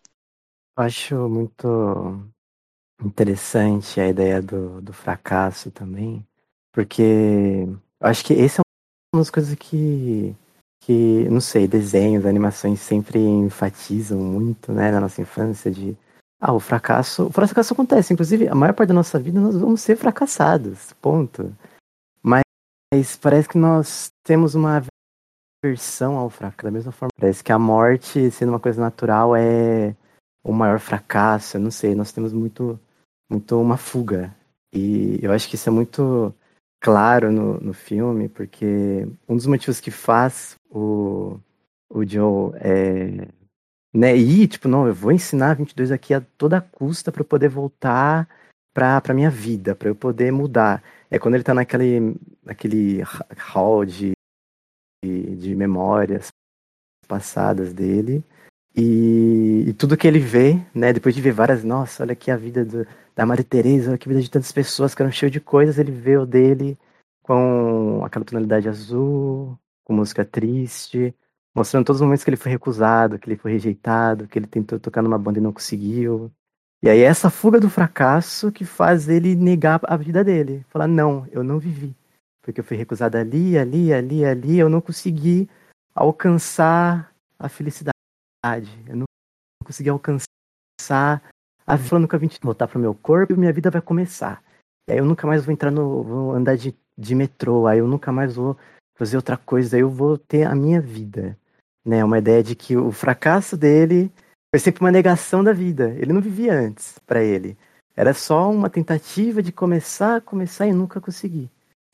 [0.78, 2.30] Acho muito
[3.04, 6.24] interessante a ideia do, do fracasso também,
[6.72, 7.66] porque
[8.00, 10.36] acho que esse é uma das coisas que
[10.82, 15.96] que, não sei, desenhos, animações sempre enfatizam muito, né, na nossa infância de
[16.42, 19.80] ah, o fracasso, o fracasso acontece, inclusive a maior parte da nossa vida nós vamos
[19.80, 21.56] ser fracassados, ponto.
[22.24, 22.44] Mas
[23.22, 24.84] parece que nós temos uma
[25.64, 27.12] versão ao fracasso, da mesma forma.
[27.16, 29.96] Parece que a morte, sendo uma coisa natural, é
[30.44, 32.80] o maior fracasso, eu não sei, nós temos muito
[33.30, 34.36] muito uma fuga.
[34.74, 36.34] E eu acho que isso é muito
[36.82, 41.40] claro no, no filme, porque um dos motivos que faz o,
[41.90, 43.28] o Joe é,
[43.94, 48.28] né, ir, tipo, não, eu vou ensinar 22 aqui a toda custa para poder voltar
[48.74, 50.84] pra, pra minha vida, para eu poder mudar.
[51.10, 53.02] É quando ele tá naquele, naquele
[53.38, 54.14] hall de,
[55.04, 56.28] de, memórias
[57.08, 58.24] passadas dele,
[58.74, 62.38] e, e, tudo que ele vê, né, depois de ver várias, nossa, olha aqui a
[62.38, 65.42] vida do, da Maria Tereza, olha a vida de tantas pessoas que eram cheias de
[65.42, 66.78] coisas, ele vê o dele
[67.22, 71.14] com aquela tonalidade azul, com música triste,
[71.56, 74.80] mostrando todos os momentos que ele foi recusado, que ele foi rejeitado, que ele tentou
[74.80, 76.32] tocar numa banda e não conseguiu.
[76.84, 81.28] E aí essa fuga do fracasso que faz ele negar a vida dele, falar não,
[81.32, 81.96] eu não vivi,
[82.42, 85.48] porque eu fui recusado ali, ali, ali, ali, eu não consegui
[85.94, 87.92] alcançar a felicidade
[88.88, 89.06] eu não
[89.64, 91.22] consegui alcançar
[91.66, 94.44] a vida eu vim voltar pro meu corpo e minha vida vai começar.
[94.88, 96.04] E aí eu nunca mais vou entrar no.
[96.04, 98.58] vou andar de, de metrô, aí eu nunca mais vou
[98.96, 101.38] fazer outra coisa, aí eu vou ter a minha vida.
[101.86, 102.04] Né?
[102.04, 104.12] Uma ideia de que o fracasso dele
[104.54, 105.96] foi sempre uma negação da vida.
[105.98, 107.58] Ele não vivia antes para ele.
[107.96, 111.50] Era só uma tentativa de começar, começar e nunca conseguir.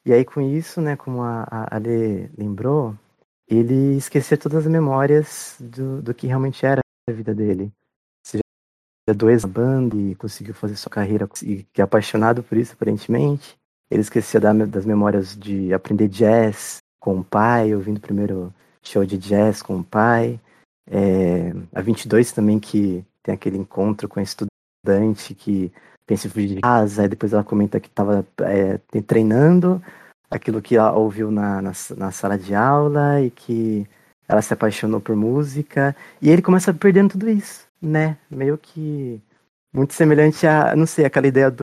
[0.06, 2.96] E aí com isso, né, como a, Ale lembrou,
[3.48, 7.72] ele esquecer todas as memórias do, do que realmente era a vida dele.
[8.26, 8.44] Seja
[9.16, 13.58] do ex-banda e conseguiu fazer sua carreira e que é apaixonado por isso, aparentemente.
[13.90, 18.54] Ele esquecia da, das memórias de aprender jazz com o pai, ouvindo primeiro
[18.88, 20.40] show de jazz com o pai.
[20.90, 25.72] É, a 22 também, que tem aquele encontro com a estudante que
[26.06, 29.82] pensa em fugir de casa, e depois ela comenta que estava é, treinando
[30.32, 33.88] aquilo que ela ouviu na, na, na, sala de aula e que
[34.28, 35.96] ela se apaixonou por música.
[36.22, 38.18] E ele começa perdendo tudo isso, né?
[38.30, 39.22] Meio que
[39.74, 41.62] muito semelhante a, não sei, aquela ideia do,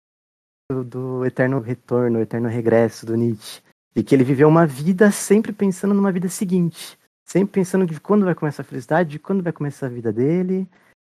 [0.71, 3.63] do, do eterno retorno, eterno regresso do Nietzsche.
[3.97, 6.99] E que ele viveu uma vida sempre pensando numa vida seguinte.
[7.25, 10.69] Sempre pensando de quando vai começar a felicidade, de quando vai começar a vida dele.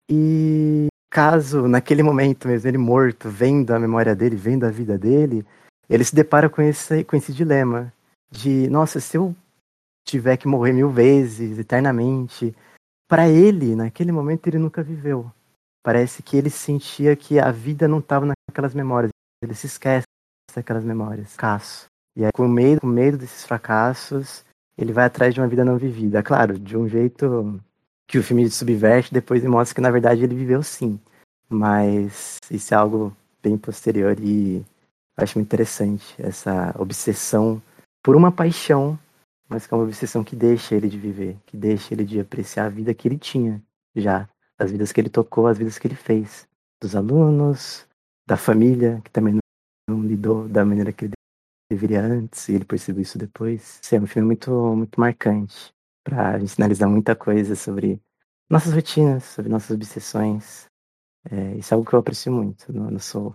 [0.09, 5.45] E caso, naquele momento mesmo, ele morto, vendo a memória dele, vendo a vida dele,
[5.89, 7.93] ele se depara com esse, com esse dilema
[8.31, 9.35] de, nossa, se eu
[10.05, 12.55] tiver que morrer mil vezes, eternamente.
[13.07, 15.31] Para ele, naquele momento, ele nunca viveu.
[15.83, 19.11] Parece que ele sentia que a vida não estava naquelas memórias.
[19.43, 20.05] Ele se esquece
[20.55, 21.35] daquelas memórias.
[21.35, 21.85] Caso.
[22.15, 24.45] E aí, com medo, com medo desses fracassos,
[24.77, 26.23] ele vai atrás de uma vida não vivida.
[26.23, 27.59] Claro, de um jeito
[28.07, 30.99] que o filme subverte, depois mostra que na verdade ele viveu sim.
[31.49, 34.63] Mas isso é algo bem posterior e
[35.17, 37.61] acho muito interessante essa obsessão
[38.01, 38.97] por uma paixão,
[39.47, 42.65] mas que é uma obsessão que deixa ele de viver, que deixa ele de apreciar
[42.65, 43.61] a vida que ele tinha
[43.95, 46.47] já, as vidas que ele tocou, as vidas que ele fez,
[46.81, 47.85] dos alunos,
[48.25, 49.37] da família, que também
[49.87, 51.13] não lidou da maneira que ele
[51.73, 53.79] deveria antes, e ele percebeu isso depois.
[53.91, 57.99] É um filme muito, muito marcante para a gente analisar muita coisa sobre
[58.49, 60.65] nossas rotinas, sobre nossas obsessões.
[61.29, 63.33] É, isso é algo que eu aprecio muito no, no Soul.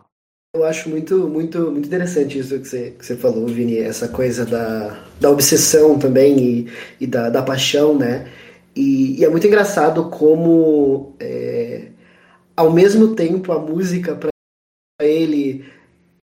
[0.55, 4.47] Eu acho muito, muito, muito interessante isso que você, que você falou, Vini, essa coisa
[4.47, 8.31] da, da obsessão também e, e da, da paixão, né?
[8.75, 11.89] E, e é muito engraçado como, é,
[12.57, 14.31] ao mesmo tempo, a música para
[15.01, 15.65] ele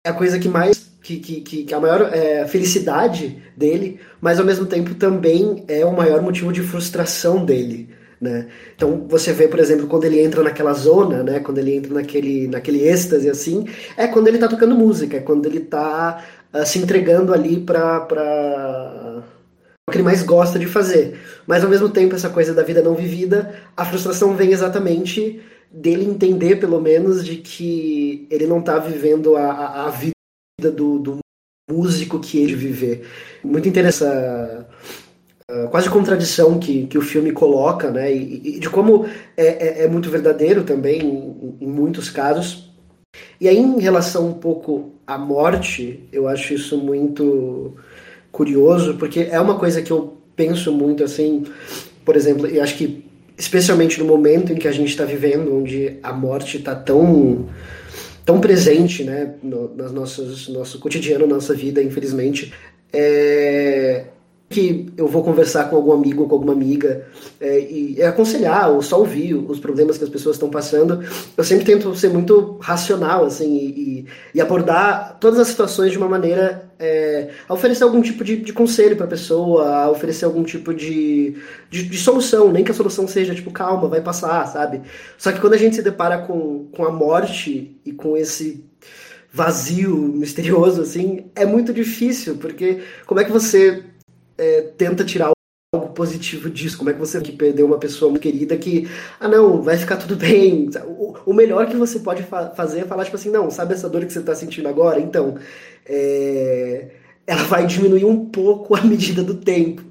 [0.06, 4.46] é a coisa que mais que, que, que a maior é, felicidade dele, mas ao
[4.46, 7.90] mesmo tempo também é o maior motivo de frustração dele.
[8.22, 8.48] Né?
[8.74, 11.42] Então você vê, por exemplo, quando ele entra naquela zona, né?
[11.42, 15.46] quando ele entra naquele, naquele êxtase assim, é quando ele está tocando música, é quando
[15.46, 19.22] ele está uh, ah, se entregando ali para
[19.86, 21.20] o que ele mais gosta de fazer.
[21.46, 26.06] Mas ao mesmo tempo, essa coisa da vida não vivida, a frustração vem exatamente dele
[26.06, 30.13] entender, pelo menos, de que ele não está vivendo a, a, a vida
[30.60, 31.20] do, do
[31.70, 33.08] músico que ele viver.
[33.44, 34.66] Muito interessante
[35.50, 38.14] uh, quase contradição que, que o filme coloca, né?
[38.14, 42.72] E, e de como é, é, é, muito verdadeiro também em, em, muitos casos.
[43.40, 47.76] E aí, em relação um pouco à morte, eu acho isso muito
[48.32, 51.44] curioso, porque é uma coisa que eu penso muito assim,
[52.04, 53.06] por exemplo, eu acho que
[53.38, 57.48] especialmente no momento em que a gente está vivendo, onde a morte está tão
[58.26, 59.92] tão presente, né, no, nas
[60.50, 62.54] nosso cotidiano, nossa vida, infelizmente,
[62.92, 64.06] é,
[64.54, 67.06] que eu vou conversar com algum amigo ou com alguma amiga
[67.42, 71.04] é, e é aconselhar ou só ouvir os problemas que as pessoas estão passando,
[71.36, 76.08] eu sempre tento ser muito racional assim e, e abordar todas as situações de uma
[76.08, 80.44] maneira é, a oferecer algum tipo de, de conselho para a pessoa, a oferecer algum
[80.44, 81.36] tipo de,
[81.70, 84.82] de, de, solução, nem que a solução seja tipo calma, vai passar, sabe?
[85.18, 88.64] Só que quando a gente se depara com, com a morte e com esse
[89.32, 93.84] vazio misterioso assim, é muito difícil, porque como é que você
[94.38, 95.32] é, tenta tirar
[95.74, 96.78] algo positivo disso?
[96.78, 98.88] Como é que você que perdeu uma pessoa muito querida que,
[99.20, 100.70] ah, não, vai ficar tudo bem.
[100.86, 103.90] O, o melhor que você pode fa fazer é falar, tipo assim, não, sabe essa
[103.90, 105.00] dor que você está sentindo agora?
[105.00, 105.38] Então,
[105.86, 106.92] é...
[107.26, 109.84] ela vai diminuir um pouco à medida do tempo.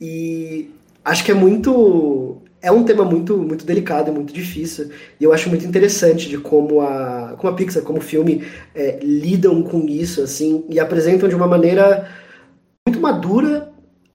[0.00, 0.70] E
[1.04, 2.38] acho que é muito.
[2.60, 4.90] É um tema muito, muito delicado e muito difícil.
[5.20, 9.00] E eu acho muito interessante de como a, como a Pixar, como o filme, é,
[9.02, 12.08] lidam com isso, assim, e apresentam de uma maneira
[12.86, 13.71] muito madura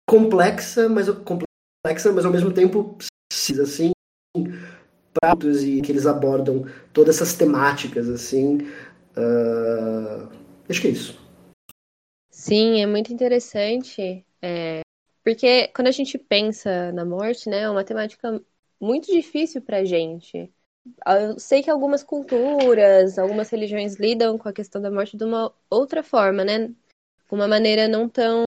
[0.07, 3.91] complexa, mas complexa, mas ao mesmo tempo precisa assim
[5.19, 8.59] pratos e que eles abordam todas essas temáticas assim.
[9.17, 10.29] Uh,
[10.69, 11.19] acho que é isso.
[12.29, 14.81] Sim, é muito interessante, é,
[15.23, 18.41] porque quando a gente pensa na morte, né, é uma temática
[18.79, 20.53] muito difícil para gente.
[21.05, 25.51] Eu sei que algumas culturas, algumas religiões lidam com a questão da morte de uma
[25.69, 26.71] outra forma, né?
[27.29, 28.46] Uma maneira não tão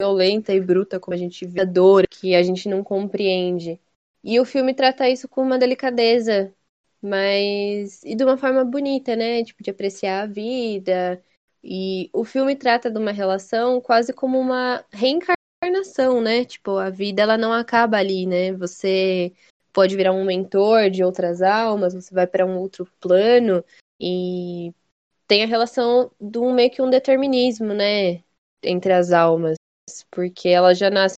[0.00, 3.80] violenta e bruta como a gente vê, dor que a gente não compreende.
[4.22, 6.52] E o filme trata isso com uma delicadeza,
[7.00, 9.44] mas e de uma forma bonita, né?
[9.44, 11.22] Tipo de apreciar a vida.
[11.62, 16.44] E o filme trata de uma relação quase como uma reencarnação, né?
[16.44, 18.52] Tipo, a vida ela não acaba ali, né?
[18.52, 19.32] Você
[19.72, 23.64] pode virar um mentor de outras almas, você vai para um outro plano
[24.00, 24.72] e
[25.26, 28.22] tem a relação de um meio que um determinismo, né,
[28.62, 29.55] entre as almas
[30.10, 31.16] porque ela já nasce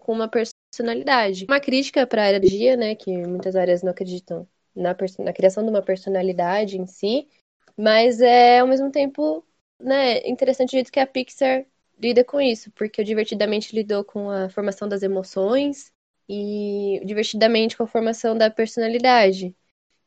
[0.00, 1.44] com uma personalidade.
[1.48, 5.70] Uma crítica para a energia, né, que muitas áreas não acreditam na, na criação de
[5.70, 7.28] uma personalidade em si,
[7.76, 9.44] mas é ao mesmo tempo,
[9.80, 11.64] né, interessante o jeito que a Pixar
[11.98, 15.92] lida com isso, porque o Divertidamente lidou com a formação das emoções
[16.28, 19.54] e Divertidamente com a formação da personalidade,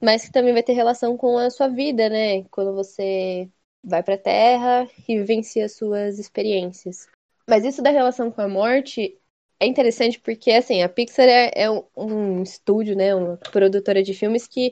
[0.01, 3.49] mas que também vai ter relação com a sua vida, né, quando você
[3.83, 7.07] vai para a Terra e vivencia suas experiências.
[7.49, 9.17] Mas isso da relação com a morte
[9.59, 14.13] é interessante porque, assim, a Pixar é, é um, um, estúdio, né, uma produtora de
[14.13, 14.71] filmes que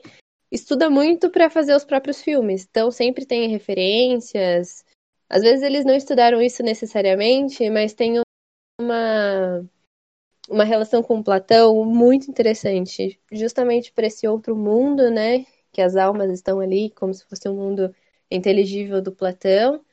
[0.50, 2.66] estuda muito para fazer os próprios filmes.
[2.68, 4.84] Então, sempre tem referências.
[5.28, 8.20] Às vezes eles não estudaram isso necessariamente, mas tem
[8.80, 9.68] uma,
[10.48, 15.46] uma relação com Platão muito interessante, justamente para esse outro mundo, né?
[15.72, 17.94] Que as almas estão ali, como se fosse um mundo
[18.30, 19.84] inteligível do Platão,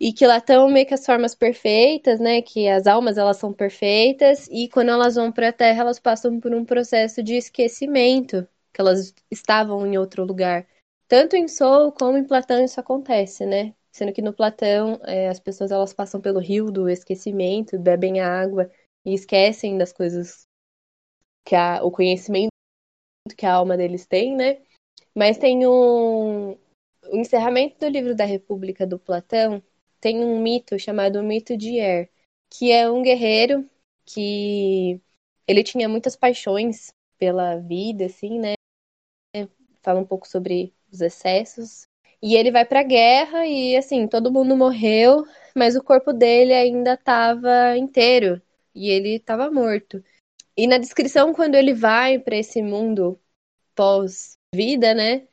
[0.00, 2.40] e que lá estão meio que as formas perfeitas, né?
[2.40, 6.40] Que as almas elas são perfeitas, e quando elas vão para a Terra, elas passam
[6.40, 10.66] por um processo de esquecimento, que elas estavam em outro lugar.
[11.06, 13.74] Tanto em Soul como em Platão isso acontece, né?
[13.92, 18.28] Sendo que no Platão é, as pessoas elas passam pelo rio do esquecimento, bebem a
[18.40, 18.70] água
[19.04, 20.46] e esquecem das coisas
[21.44, 22.50] que a, o conhecimento
[23.36, 24.62] que a alma deles tem, né?
[25.14, 26.56] Mas tem um
[27.10, 29.62] o encerramento do livro da República do Platão
[30.00, 32.10] tem um mito chamado mito de Er,
[32.48, 33.68] que é um guerreiro
[34.04, 35.00] que
[35.46, 38.54] ele tinha muitas paixões pela vida, assim, né?
[39.82, 41.86] Fala um pouco sobre os excessos.
[42.22, 45.24] E ele vai pra guerra e, assim, todo mundo morreu,
[45.56, 48.42] mas o corpo dele ainda estava inteiro
[48.74, 50.02] e ele estava morto.
[50.56, 53.18] E na descrição, quando ele vai para esse mundo
[53.74, 55.26] pós-vida, né?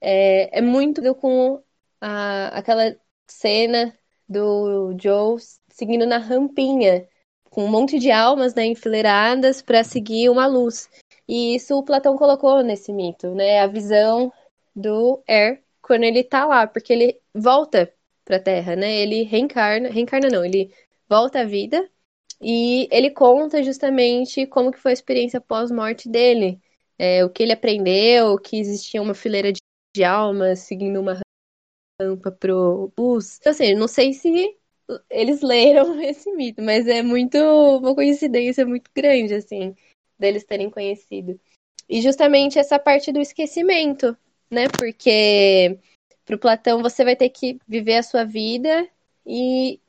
[0.00, 1.62] É, é muito com
[2.00, 3.98] a, aquela cena
[4.28, 5.38] do Joe
[5.70, 7.06] seguindo na rampinha,
[7.50, 10.88] com um monte de almas né, enfileiradas para seguir uma luz.
[11.28, 13.60] E isso o Platão colocou nesse mito, né?
[13.60, 14.32] A visão
[14.74, 17.92] do Er quando ele tá lá, porque ele volta
[18.24, 18.96] pra Terra, né?
[18.96, 20.72] Ele reencarna, reencarna não, ele
[21.08, 21.88] volta à vida
[22.40, 26.60] e ele conta justamente como que foi a experiência pós-morte dele,
[26.98, 29.60] é, o que ele aprendeu, que existia uma fileira de,
[29.94, 31.18] de almas seguindo uma
[32.00, 33.38] rampa pro bus.
[33.38, 34.56] Então, assim, não sei se
[35.10, 39.74] eles leram esse mito, mas é muito uma coincidência muito grande, assim,
[40.18, 41.38] deles terem conhecido.
[41.88, 44.16] E justamente essa parte do esquecimento,
[44.50, 44.68] né?
[44.68, 45.78] Porque
[46.24, 48.88] pro Platão você vai ter que viver a sua vida
[49.24, 49.80] e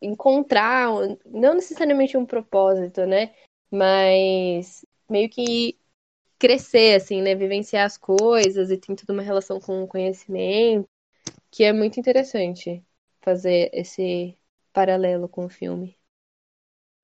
[0.00, 0.88] encontrar,
[1.24, 3.34] não necessariamente um propósito, né?
[3.70, 5.76] Mas meio que
[6.38, 7.34] crescer, assim, né?
[7.34, 10.86] Vivenciar as coisas e tem toda uma relação com o conhecimento,
[11.56, 12.84] que é muito interessante
[13.22, 14.36] fazer esse
[14.74, 15.96] paralelo com o filme.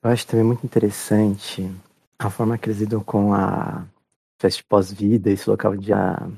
[0.05, 1.67] Eu acho também muito interessante
[2.19, 3.89] a forma que eles lidam com a
[4.39, 6.29] festa pós-vida, esse local de a,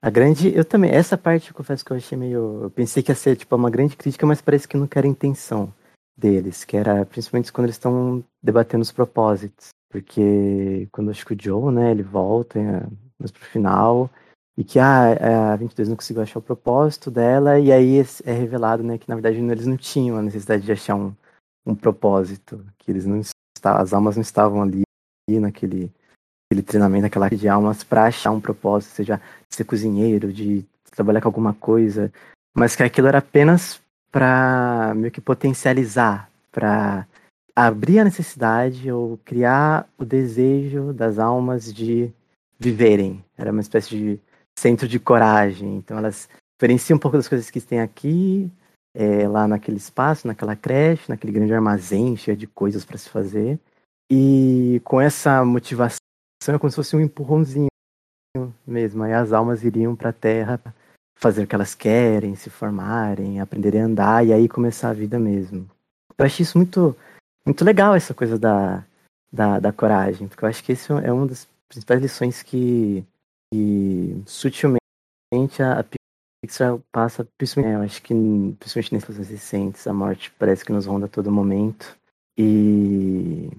[0.00, 0.54] a grande.
[0.54, 2.62] Eu também, essa parte eu confesso que eu achei meio.
[2.62, 5.10] Eu pensei que ia ser tipo uma grande crítica, mas parece que nunca era a
[5.10, 5.74] intenção
[6.16, 9.70] deles, que era principalmente quando eles estão debatendo os propósitos.
[9.88, 12.86] Porque quando acho que o Joe, né, ele volta é,
[13.18, 14.08] mas pro final,
[14.56, 18.82] e que ah, a 22 não conseguiu achar o propósito dela, e aí é revelado,
[18.82, 21.14] né, que na verdade eles não tinham a necessidade de achar um,
[21.66, 24.84] um propósito, que eles não estavam, as almas não estavam ali
[25.28, 25.92] naquele
[26.48, 31.20] aquele treinamento, aquela de almas para achar um propósito, seja de ser cozinheiro, de trabalhar
[31.20, 32.12] com alguma coisa,
[32.54, 33.80] mas que aquilo era apenas
[34.12, 37.06] para meio que potencializar, para
[37.54, 42.12] abrir a necessidade ou criar o desejo das almas de
[42.58, 43.24] viverem.
[43.36, 44.20] Era uma espécie de
[44.58, 45.76] centro de coragem.
[45.76, 46.28] Então elas
[46.58, 48.50] diferenciam um pouco das coisas que tem aqui,
[48.94, 53.58] é, lá naquele espaço, naquela creche, naquele grande armazém cheio de coisas para se fazer.
[54.10, 55.98] E com essa motivação
[56.48, 57.68] é como se fosse um empurrãozinho
[58.66, 59.02] mesmo.
[59.02, 60.60] Aí as almas iriam para a Terra
[61.18, 65.18] fazer o que elas querem, se formarem, aprenderem a andar e aí começar a vida
[65.18, 65.68] mesmo.
[66.16, 66.96] Eu achei isso muito,
[67.44, 68.84] muito legal, essa coisa da,
[69.32, 73.04] da, da coragem, porque eu acho que esse é uma das principais lições que,
[73.52, 74.80] que sutilmente
[75.62, 75.84] a
[76.42, 78.14] Pixar passa, principalmente, eu acho que
[78.58, 81.96] principalmente nesses recentes, a morte parece que nos ronda a todo momento.
[82.38, 83.50] E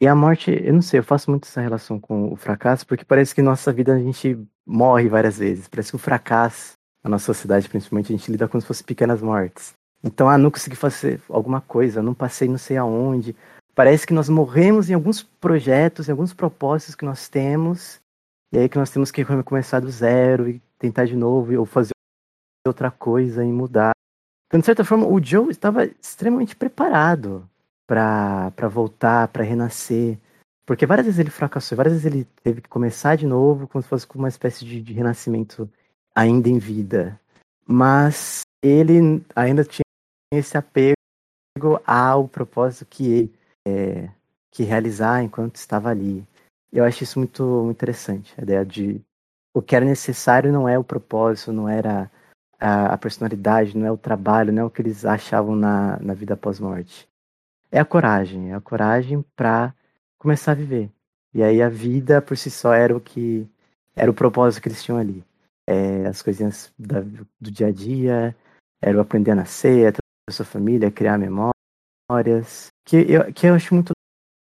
[0.00, 3.04] e a morte, eu não sei, eu faço muito essa relação com o fracasso, porque
[3.04, 5.66] parece que nossa vida a gente morre várias vezes.
[5.66, 9.20] Parece que o fracasso, na nossa sociedade principalmente, a gente lida como se fossem pequenas
[9.20, 9.72] mortes.
[10.02, 13.34] Então, ah, não consegui fazer alguma coisa, não passei não sei aonde.
[13.74, 18.00] Parece que nós morremos em alguns projetos, em alguns propósitos que nós temos,
[18.52, 21.92] e aí que nós temos que começar do zero e tentar de novo, ou fazer
[22.66, 23.92] outra coisa e mudar.
[24.46, 27.48] Então, de certa forma, o Joe estava extremamente preparado
[27.86, 30.18] para voltar, para renascer.
[30.66, 33.88] Porque várias vezes ele fracassou, várias vezes ele teve que começar de novo, como se
[33.88, 35.68] fosse uma espécie de, de renascimento
[36.14, 37.18] ainda em vida.
[37.66, 39.82] Mas ele ainda tinha
[40.32, 40.94] esse apego
[41.86, 43.30] ao propósito que
[43.66, 44.08] é,
[44.50, 46.26] que realizar enquanto estava ali.
[46.72, 49.00] Eu acho isso muito, muito interessante, a ideia de
[49.54, 52.10] o que era necessário não é o propósito, não era
[52.60, 56.14] a, a personalidade, não é o trabalho, não é o que eles achavam na, na
[56.14, 57.08] vida pós-morte
[57.70, 59.74] é a coragem, é a coragem para
[60.18, 60.90] começar a viver.
[61.32, 63.46] E aí a vida por si só era o que
[63.94, 65.24] era o propósito que eles tinham ali.
[65.66, 68.36] É, as coisinhas da, do dia a dia,
[68.80, 69.98] era o aprender a nascer, a
[70.28, 73.92] a sua família, criar memórias, que eu, que eu acho muito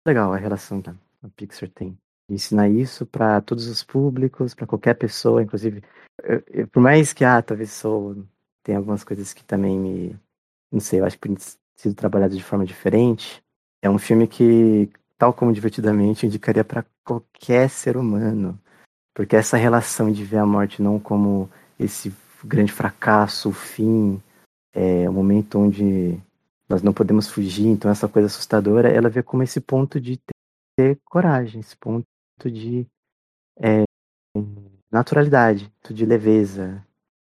[0.07, 0.81] legal a relação
[1.23, 1.99] a Pixar tem.
[2.29, 5.83] Ensinar isso para todos os públicos, para qualquer pessoa, inclusive.
[6.25, 8.25] eu- eu- por mais que, ah, talvez sou.
[8.65, 10.17] Tem algumas coisas que também me.
[10.71, 11.37] Não sei, eu acho que tem
[11.77, 13.41] sido trabalhado de forma diferente.
[13.81, 18.59] É um filme que, tal como Divertidamente, indicaria para qualquer ser humano.
[19.15, 21.49] Porque essa relação de ver a morte não como
[21.79, 22.13] esse
[22.45, 24.21] grande fracasso, o fim,
[24.75, 26.21] é, o momento onde
[26.69, 30.19] nós não podemos fugir, então essa coisa assustadora, ela vê como esse ponto de
[30.79, 32.07] ter coragem, esse ponto
[32.45, 32.87] de
[33.59, 33.83] é,
[34.93, 36.81] naturalidade, de leveza.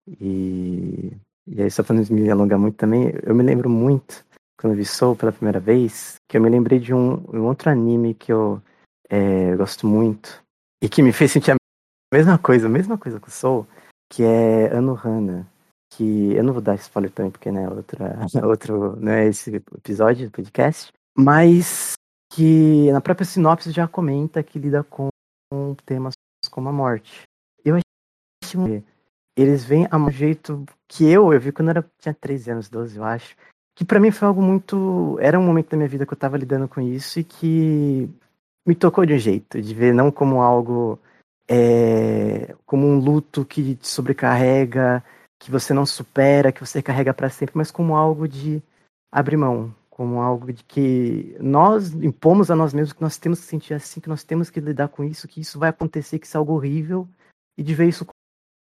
[0.08, 1.12] E,
[1.46, 4.26] e aí, só para me alongar muito também, eu me lembro muito,
[4.58, 8.14] quando vi Soul pela primeira vez, que eu me lembrei de um, um outro anime
[8.14, 8.62] que eu
[9.10, 10.42] é, gosto muito
[10.82, 11.56] e que me fez sentir a
[12.14, 13.68] mesma coisa, a mesma coisa com Soul,
[14.10, 15.46] que é Anohana.
[15.94, 18.16] Que eu não vou dar spoiler também, porque né, outra,
[18.48, 21.96] outro, não é esse episódio do podcast, mas
[22.32, 25.10] que na própria sinopse já comenta que lida com
[25.86, 26.14] temas
[26.50, 27.24] como a morte.
[27.64, 27.80] Eu
[28.42, 28.84] que
[29.38, 32.70] eles vêm a um jeito que eu, eu vi quando eu era, tinha 13 anos,
[32.70, 33.36] 12, eu acho,
[33.76, 35.18] que pra mim foi algo muito.
[35.20, 38.10] Era um momento da minha vida que eu tava lidando com isso e que
[38.66, 41.00] me tocou de um jeito, de ver não como algo.
[41.48, 45.04] é, como um luto que te sobrecarrega,
[45.40, 48.62] que você não supera, que você carrega pra sempre, mas como algo de
[49.12, 53.46] abrir mão, como algo de que nós impomos a nós mesmos que nós temos que
[53.46, 56.36] sentir assim, que nós temos que lidar com isso, que isso vai acontecer, que isso
[56.36, 57.08] é algo horrível,
[57.56, 58.08] e de ver isso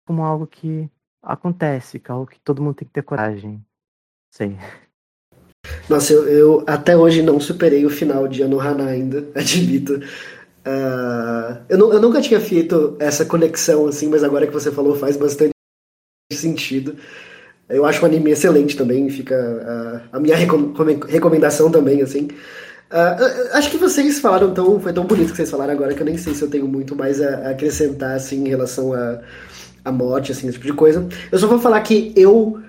[0.08, 0.88] como algo que
[1.24, 3.60] acontece, que é algo que todo mundo tem que ter coragem.
[4.32, 4.56] Sei.
[5.90, 10.00] Nossa, eu, eu até hoje não superei o final de Anohana ainda, admito.
[10.64, 14.96] Ah, eu, nu- eu nunca tinha feito essa conexão assim, mas agora que você falou
[14.96, 15.54] faz bastante
[16.32, 16.96] sentido.
[17.68, 19.36] Eu acho o anime excelente também, fica
[20.12, 22.28] ah, a minha recom- come- recomendação também, assim.
[22.92, 26.06] Eu acho que vocês falaram tão, foi tão bonito que vocês falaram agora que eu
[26.06, 29.20] nem sei se eu tenho muito mais a, a acrescentar assim em relação a,
[29.84, 31.08] a morte, assim, esse tipo de coisa.
[31.32, 32.62] Eu só vou falar que eu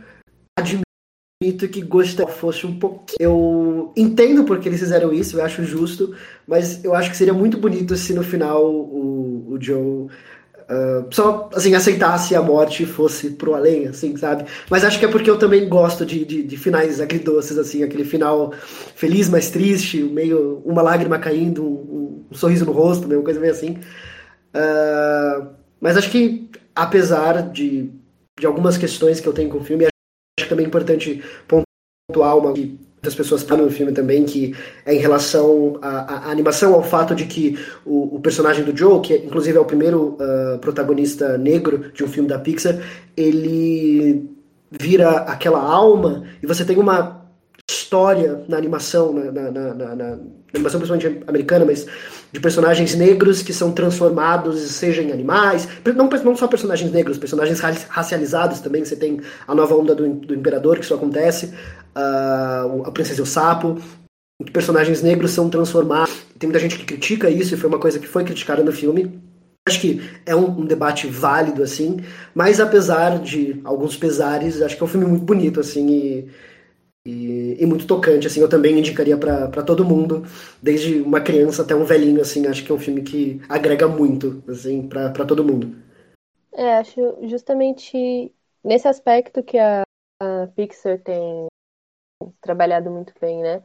[0.58, 3.16] admito que gostaria fosse um pouquinho.
[3.20, 6.14] Eu entendo porque eles fizeram isso, eu acho justo,
[6.46, 10.08] mas eu acho que seria muito bonito se no final o, o Joe
[10.68, 14.44] ah, só assim aceitasse a morte e fosse pro além, assim, sabe?
[14.70, 18.04] Mas acho que é porque eu também gosto de, de, de finais agridoces, assim, aquele
[18.04, 18.52] final
[18.94, 23.52] feliz, mas triste, meio uma lágrima caindo, um, um sorriso no rosto, uma coisa meio
[23.52, 23.78] assim.
[24.54, 25.48] Ah,
[25.80, 27.90] mas acho que, apesar de,
[28.38, 29.92] de algumas questões que eu tenho com o filme, acho
[30.44, 34.54] que também é importante pontuar uma que muitas pessoas falam no filme também, que
[34.84, 39.14] é em relação à, animação, ao fato de que o, o personagem do Joe, que
[39.14, 42.78] inclusive é o primeiro ah, protagonista negro de um filme da Pixar,
[43.16, 44.28] ele
[44.70, 47.25] vira aquela alma e você tem uma
[47.86, 50.18] história na animação, na, na, na, na-
[50.54, 51.86] animação principalmente americana, mas
[52.32, 57.60] de personagens negros que são transformados, seja em animais, não, não só personagens negros, personagens
[57.60, 61.52] ra- racializados também, você tem a nova onda do, do Imperador, que isso acontece,
[62.74, 63.78] o- a Princesa e o Sapo,
[64.44, 67.98] que personagens negros são transformados, tem muita gente que critica isso, e foi uma coisa
[67.98, 69.20] que foi criticada no filme,
[69.68, 71.96] Acho que é um, um debate válido, assim,
[72.32, 76.28] mas apesar de alguns pesares, acho que é um filme muito bonito, assim, e,
[77.06, 80.24] e, muito tocante, assim, eu também indicaria pra todo mundo,
[80.60, 84.42] desde uma criança até um velhinho, assim, acho que é um filme que agrega muito,
[84.48, 85.76] assim, pra todo mundo.
[86.52, 88.32] É, acho justamente
[88.64, 89.82] nesse aspecto que a,
[90.20, 91.46] a Pixar tem
[92.40, 93.62] trabalhado muito bem, né?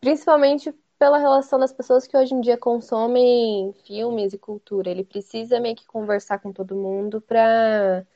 [0.00, 4.90] Principalmente pela relação das pessoas que hoje em dia consomem filmes e cultura.
[4.90, 8.06] Ele precisa meio que conversar com todo mundo para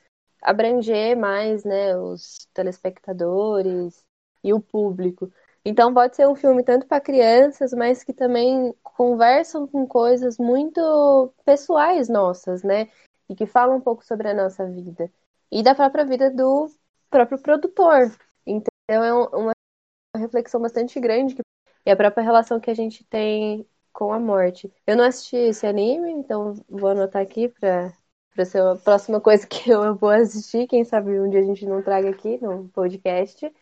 [0.42, 4.06] abranger mais, né, os telespectadores
[4.42, 5.30] e o público.
[5.64, 11.32] Então pode ser um filme tanto para crianças, mas que também conversam com coisas muito
[11.44, 12.88] pessoais nossas, né?
[13.28, 15.10] E que falam um pouco sobre a nossa vida
[15.50, 16.70] e da própria vida do
[17.10, 18.10] próprio produtor.
[18.46, 19.52] Então é um- uma
[20.16, 21.42] reflexão bastante grande que-
[21.84, 24.72] e a própria relação que a gente tem com a morte.
[24.86, 27.92] Eu não assisti esse anime, então vou anotar aqui para
[28.34, 30.68] para ser a próxima coisa que eu vou assistir.
[30.68, 33.52] Quem sabe um dia a gente não traga aqui no podcast.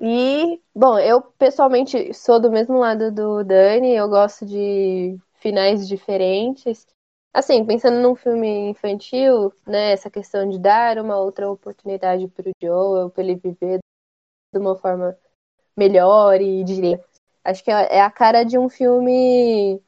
[0.00, 6.86] E, bom, eu pessoalmente sou do mesmo lado do Dani, eu gosto de finais diferentes.
[7.32, 13.10] Assim, pensando num filme infantil, né, essa questão de dar uma outra oportunidade pro Joel,
[13.10, 13.78] para ele viver
[14.52, 15.16] de uma forma
[15.76, 17.04] melhor e diria.
[17.44, 19.80] Acho que é a cara de um filme,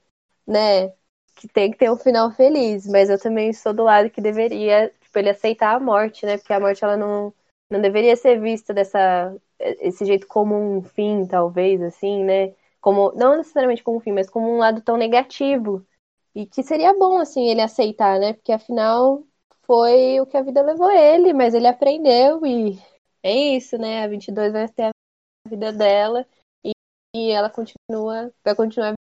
[0.47, 0.91] né,
[1.37, 4.91] que tem que ter um final feliz, mas eu também sou do lado que deveria,
[5.01, 6.39] tipo, ele aceitar a morte, né?
[6.39, 7.35] Porque a morte ela não
[7.71, 12.55] não deveria ser vista dessa esse jeito como um fim, talvez, assim, né?
[12.85, 15.87] como não necessariamente como um fim, mas como um lado tão negativo.
[16.35, 18.35] E que seria bom, assim, ele aceitar, né?
[18.35, 19.25] Porque afinal
[19.63, 22.79] foi o que a vida levou ele, mas ele aprendeu e
[23.23, 24.05] é isso, né?
[24.05, 26.27] A 22 vai ter a vida dela
[26.63, 26.73] e,
[27.17, 28.93] e ela continua, vai continuar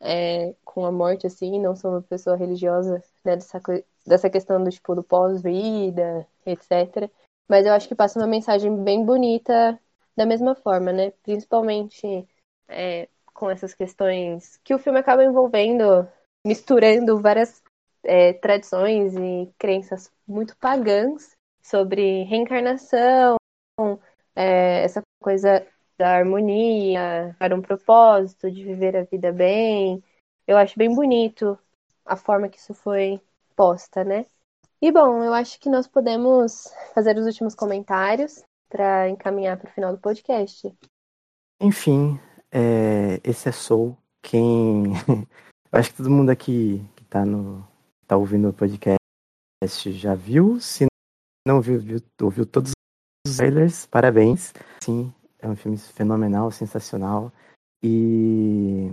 [0.00, 3.36] é, com a morte, assim, não sou uma pessoa religiosa, né?
[3.36, 3.62] Dessa,
[4.06, 7.10] dessa questão do, tipo, do pós-vida, etc.
[7.48, 9.78] Mas eu acho que passa uma mensagem bem bonita
[10.16, 11.10] da mesma forma, né?
[11.22, 12.26] Principalmente
[12.68, 16.06] é, com essas questões que o filme acaba envolvendo,
[16.44, 17.62] misturando várias
[18.04, 23.36] é, tradições e crenças muito pagãs sobre reencarnação,
[24.34, 25.66] é, essa coisa
[25.98, 30.02] da harmonia, para um propósito, de viver a vida bem.
[30.46, 31.58] Eu acho bem bonito
[32.04, 33.20] a forma que isso foi
[33.56, 34.26] posta, né?
[34.80, 39.72] E bom, eu acho que nós podemos fazer os últimos comentários para encaminhar para o
[39.72, 40.72] final do podcast.
[41.60, 42.18] Enfim,
[42.52, 43.96] é, esse é Soul.
[44.22, 44.84] Quem.
[45.70, 47.66] Eu acho que todo mundo aqui que tá, no,
[48.06, 48.98] tá ouvindo o podcast
[49.92, 50.60] já viu.
[50.60, 50.86] Se
[51.46, 52.72] não viu, viu ouviu todos
[53.26, 54.54] os trailers, parabéns.
[54.82, 57.32] Sim, é um filme fenomenal, sensacional.
[57.82, 58.90] E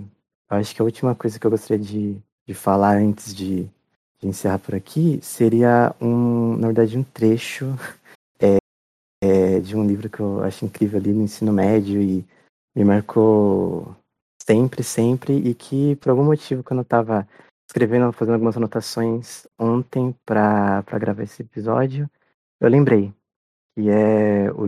[0.49, 3.69] eu acho que a última coisa que eu gostaria de, de falar antes de,
[4.27, 7.65] encerrar por aqui seria um, na verdade, um trecho
[8.39, 8.57] é,
[9.23, 12.25] é, de um livro que eu acho incrível ali no ensino médio e
[12.75, 13.95] me marcou
[14.41, 17.27] sempre, sempre, e que por algum motivo, quando eu estava
[17.67, 22.09] escrevendo, fazendo algumas anotações ontem para gravar esse episódio,
[22.61, 23.13] eu lembrei
[23.75, 24.65] que é o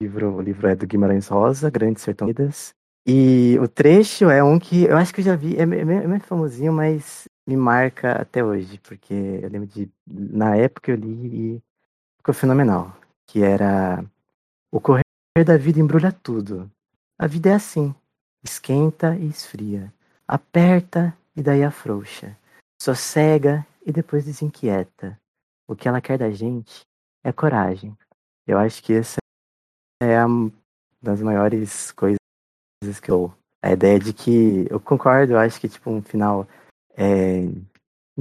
[0.00, 2.72] livro, o livro é do Guimarães Rosa, Grandes Sertões
[3.06, 6.06] e o trecho é um que eu acho que eu já vi, é, é, é
[6.06, 11.54] meio famosinho, mas me marca até hoje, porque eu lembro de, na época eu li
[11.56, 11.62] e
[12.18, 12.94] ficou fenomenal,
[13.26, 14.04] que era
[14.70, 15.02] o correr
[15.46, 16.70] da vida embrulha tudo,
[17.18, 17.94] a vida é assim:
[18.44, 19.90] esquenta e esfria,
[20.26, 22.36] aperta e daí afrouxa,
[22.82, 25.18] sossega e depois desinquieta.
[25.66, 26.82] O que ela quer da gente
[27.24, 27.96] é coragem.
[28.46, 29.16] Eu acho que essa
[30.02, 30.52] é uma
[31.00, 32.18] das maiores coisas
[33.02, 33.32] que eu.
[33.62, 34.66] A ideia de que.
[34.70, 36.46] Eu concordo, eu acho que, tipo, um final
[36.98, 37.48] é,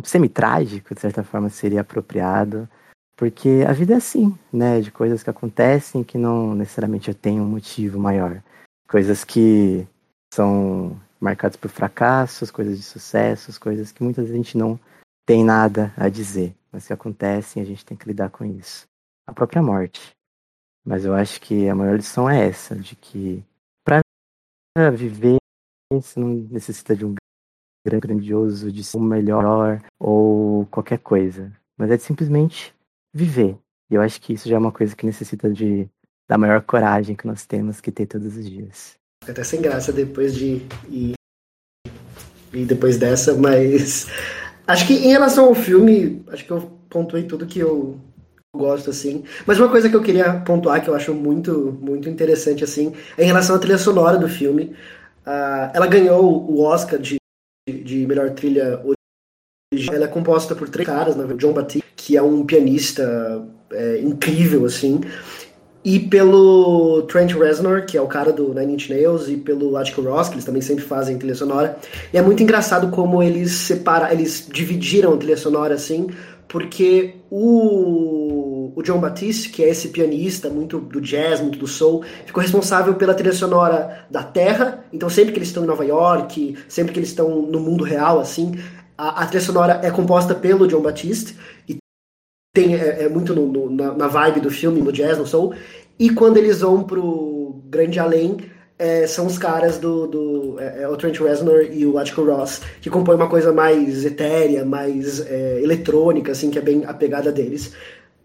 [0.04, 2.70] semi-trágico, de certa forma, seria apropriado.
[3.18, 4.80] Porque a vida é assim, né?
[4.80, 8.42] De coisas que acontecem que não necessariamente tenho um motivo maior
[8.88, 9.86] coisas que
[10.34, 14.80] são marcadas por fracassos, coisas de sucessos, coisas que muitas vezes a gente não
[15.26, 18.86] tem nada a dizer, mas que acontecem a gente tem que lidar com isso.
[19.28, 20.16] A própria morte.
[20.86, 23.44] Mas eu acho que a maior lição é essa, de que
[23.84, 25.36] para viver
[25.92, 27.16] você não necessita de um
[27.90, 32.74] grandioso, de ser um melhor ou qualquer coisa, mas é de simplesmente
[33.14, 33.58] viver.
[33.90, 35.88] E eu acho que isso já é uma coisa que necessita de
[36.30, 38.96] da maior coragem que nós temos que ter todos os dias.
[39.28, 44.08] Até sem graça depois de e depois dessa, mas
[44.68, 47.98] acho que em relação ao filme, acho que eu pontuei tudo que eu
[48.56, 49.24] gosto assim.
[49.46, 53.24] Mas uma coisa que eu queria pontuar que eu acho muito muito interessante assim, é
[53.24, 54.76] em relação à trilha sonora do filme.
[55.26, 57.18] Uh, ela ganhou o Oscar de,
[57.72, 58.82] de melhor trilha
[59.74, 59.96] original.
[59.96, 61.26] Ela é composta por três caras, né?
[61.38, 65.02] John Batiste, que é um pianista é, incrível assim
[65.88, 70.04] e pelo Trent Reznor, que é o cara do Nine Inch Nails, e pelo Atticus
[70.04, 71.78] Ross, que eles também sempre fazem trilha sonora.
[72.12, 76.10] E é muito engraçado como eles separa, eles dividiram a trilha sonora assim,
[76.46, 78.37] porque o,
[78.78, 82.94] o John Batiste, que é esse pianista muito do jazz, muito do soul, ficou responsável
[82.94, 84.86] pela trilha sonora da Terra.
[84.94, 88.20] Então sempre que eles estão em Nova York, sempre que eles estão no mundo real
[88.20, 88.52] assim,
[88.96, 91.36] a, a trilha sonora é composta pelo John Batiste
[91.68, 91.78] e
[92.54, 95.56] tem é, é muito no, no, na, na, vibe do filme, no jazz, no soul.
[95.98, 98.38] E quando eles vão pro Grande Além,
[98.78, 102.62] é, são os caras do, do é, é o Trent Reznor e o Atticus Ross,
[102.80, 107.32] que compõem uma coisa mais etérea, mais é, eletrônica, assim, que é bem a pegada
[107.32, 107.74] deles.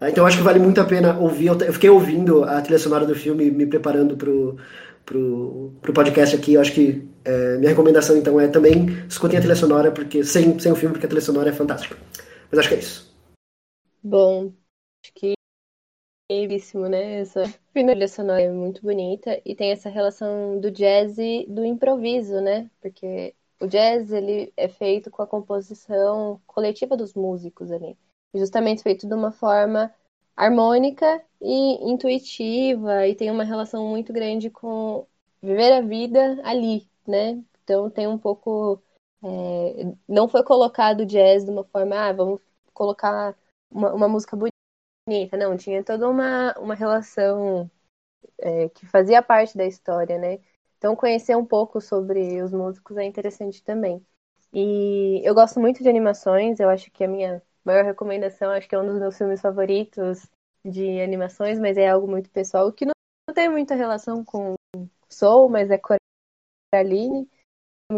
[0.09, 1.47] Então acho que vale muito a pena ouvir.
[1.47, 4.57] Eu, fiquei ouvindo a trilha sonora do filme, me preparando pro,
[5.05, 6.53] pro, pro podcast aqui.
[6.53, 10.57] Eu acho que é, minha recomendação então é também escutem a trilha sonora, porque sem,
[10.59, 11.97] sem o filme, porque a trilha sonora é fantástica.
[12.49, 13.13] Mas acho que é isso.
[14.01, 14.51] Bom,
[15.03, 15.33] acho que
[16.29, 17.21] é belíssimo, né?
[17.21, 17.43] Essa
[17.73, 22.69] trilha sonora é muito bonita e tem essa relação do jazz e do improviso, né?
[22.81, 27.97] Porque o jazz ele é feito com a composição coletiva dos músicos ali,
[28.33, 29.93] justamente feito de uma forma
[30.35, 35.07] harmônica e intuitiva e tem uma relação muito grande com
[35.41, 37.43] viver a vida ali, né?
[37.63, 38.81] Então tem um pouco
[39.23, 42.41] é, não foi colocado jazz de uma forma, ah, vamos
[42.73, 43.35] colocar
[43.71, 44.35] uma, uma música
[45.07, 47.69] bonita, não, tinha toda uma, uma relação
[48.39, 50.39] é, que fazia parte da história, né?
[50.77, 54.05] Então, conhecer um pouco sobre os músicos é interessante também.
[54.53, 58.75] E eu gosto muito de animações, eu acho que a minha maior recomendação, acho que
[58.75, 60.27] é um dos meus filmes favoritos
[60.65, 62.93] de animações, mas é algo muito pessoal, que não
[63.33, 64.55] tem muita relação com
[65.09, 65.79] Soul, mas é
[66.73, 67.29] Coraline,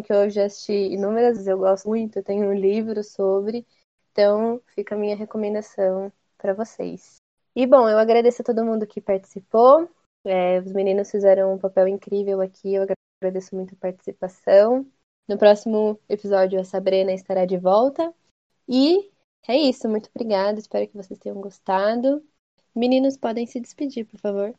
[0.03, 3.65] que eu já assisti inúmeras vezes, eu gosto muito, eu tenho um livro sobre,
[4.11, 7.17] então fica a minha recomendação para vocês.
[7.55, 9.89] E bom, eu agradeço a todo mundo que participou,
[10.25, 12.85] é, os meninos fizeram um papel incrível aqui, eu
[13.21, 14.85] agradeço muito a participação.
[15.27, 18.13] No próximo episódio, a Sabrina estará de volta.
[18.67, 19.11] E
[19.51, 22.23] é isso, muito obrigada, espero que vocês tenham gostado.
[22.75, 24.53] Meninos, podem se despedir, por favor.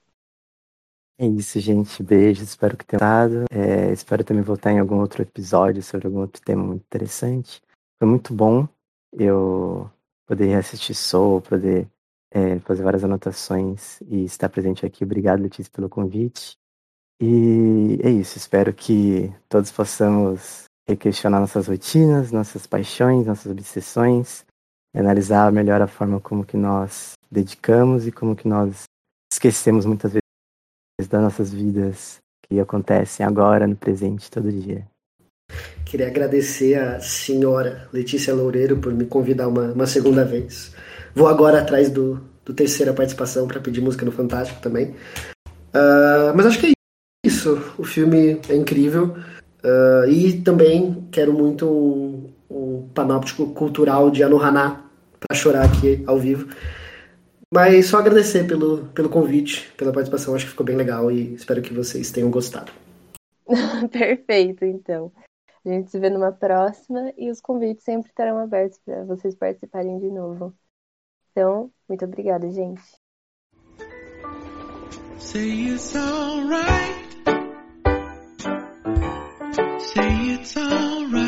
[1.18, 2.02] É isso, gente.
[2.02, 2.48] Beijos.
[2.48, 3.44] Espero que tenham gostado.
[3.50, 7.62] É, espero também voltar em algum outro episódio sobre algum outro tema muito interessante.
[7.98, 8.68] Foi muito bom
[9.12, 9.90] eu
[10.26, 11.88] poder assistir Soul, poder
[12.30, 15.04] é, fazer várias anotações e estar presente aqui.
[15.04, 16.58] Obrigado, Letícia, pelo convite.
[17.20, 18.36] E é isso.
[18.36, 20.64] Espero que todos possamos
[21.00, 24.44] questionar nossas rotinas, nossas paixões, nossas obsessões,
[24.96, 28.84] analisar melhor a forma como que nós dedicamos e como que nós
[29.32, 32.18] esquecemos muitas vezes das nossas vidas
[32.48, 34.86] que acontecem agora, no presente, todo dia.
[35.84, 40.74] Queria agradecer a senhora Letícia Loureiro por me convidar uma, uma segunda vez.
[41.14, 44.94] Vou agora atrás do, do terceira participação para pedir música no Fantástico também.
[45.74, 46.72] Uh, mas acho que é
[47.24, 47.74] isso.
[47.78, 49.16] O filme é incrível.
[49.62, 54.85] Uh, e também quero muito um, um panóptico cultural de Anohana
[55.20, 56.48] para chorar aqui ao vivo.
[57.52, 61.62] Mas só agradecer pelo, pelo convite, pela participação, acho que ficou bem legal e espero
[61.62, 62.72] que vocês tenham gostado.
[63.92, 65.12] Perfeito, então.
[65.64, 69.98] A gente se vê numa próxima e os convites sempre estarão abertos para vocês participarem
[69.98, 70.54] de novo.
[71.32, 72.82] Então, muito obrigada, gente.
[75.18, 75.92] Say it's.
[79.94, 81.25] Say it's.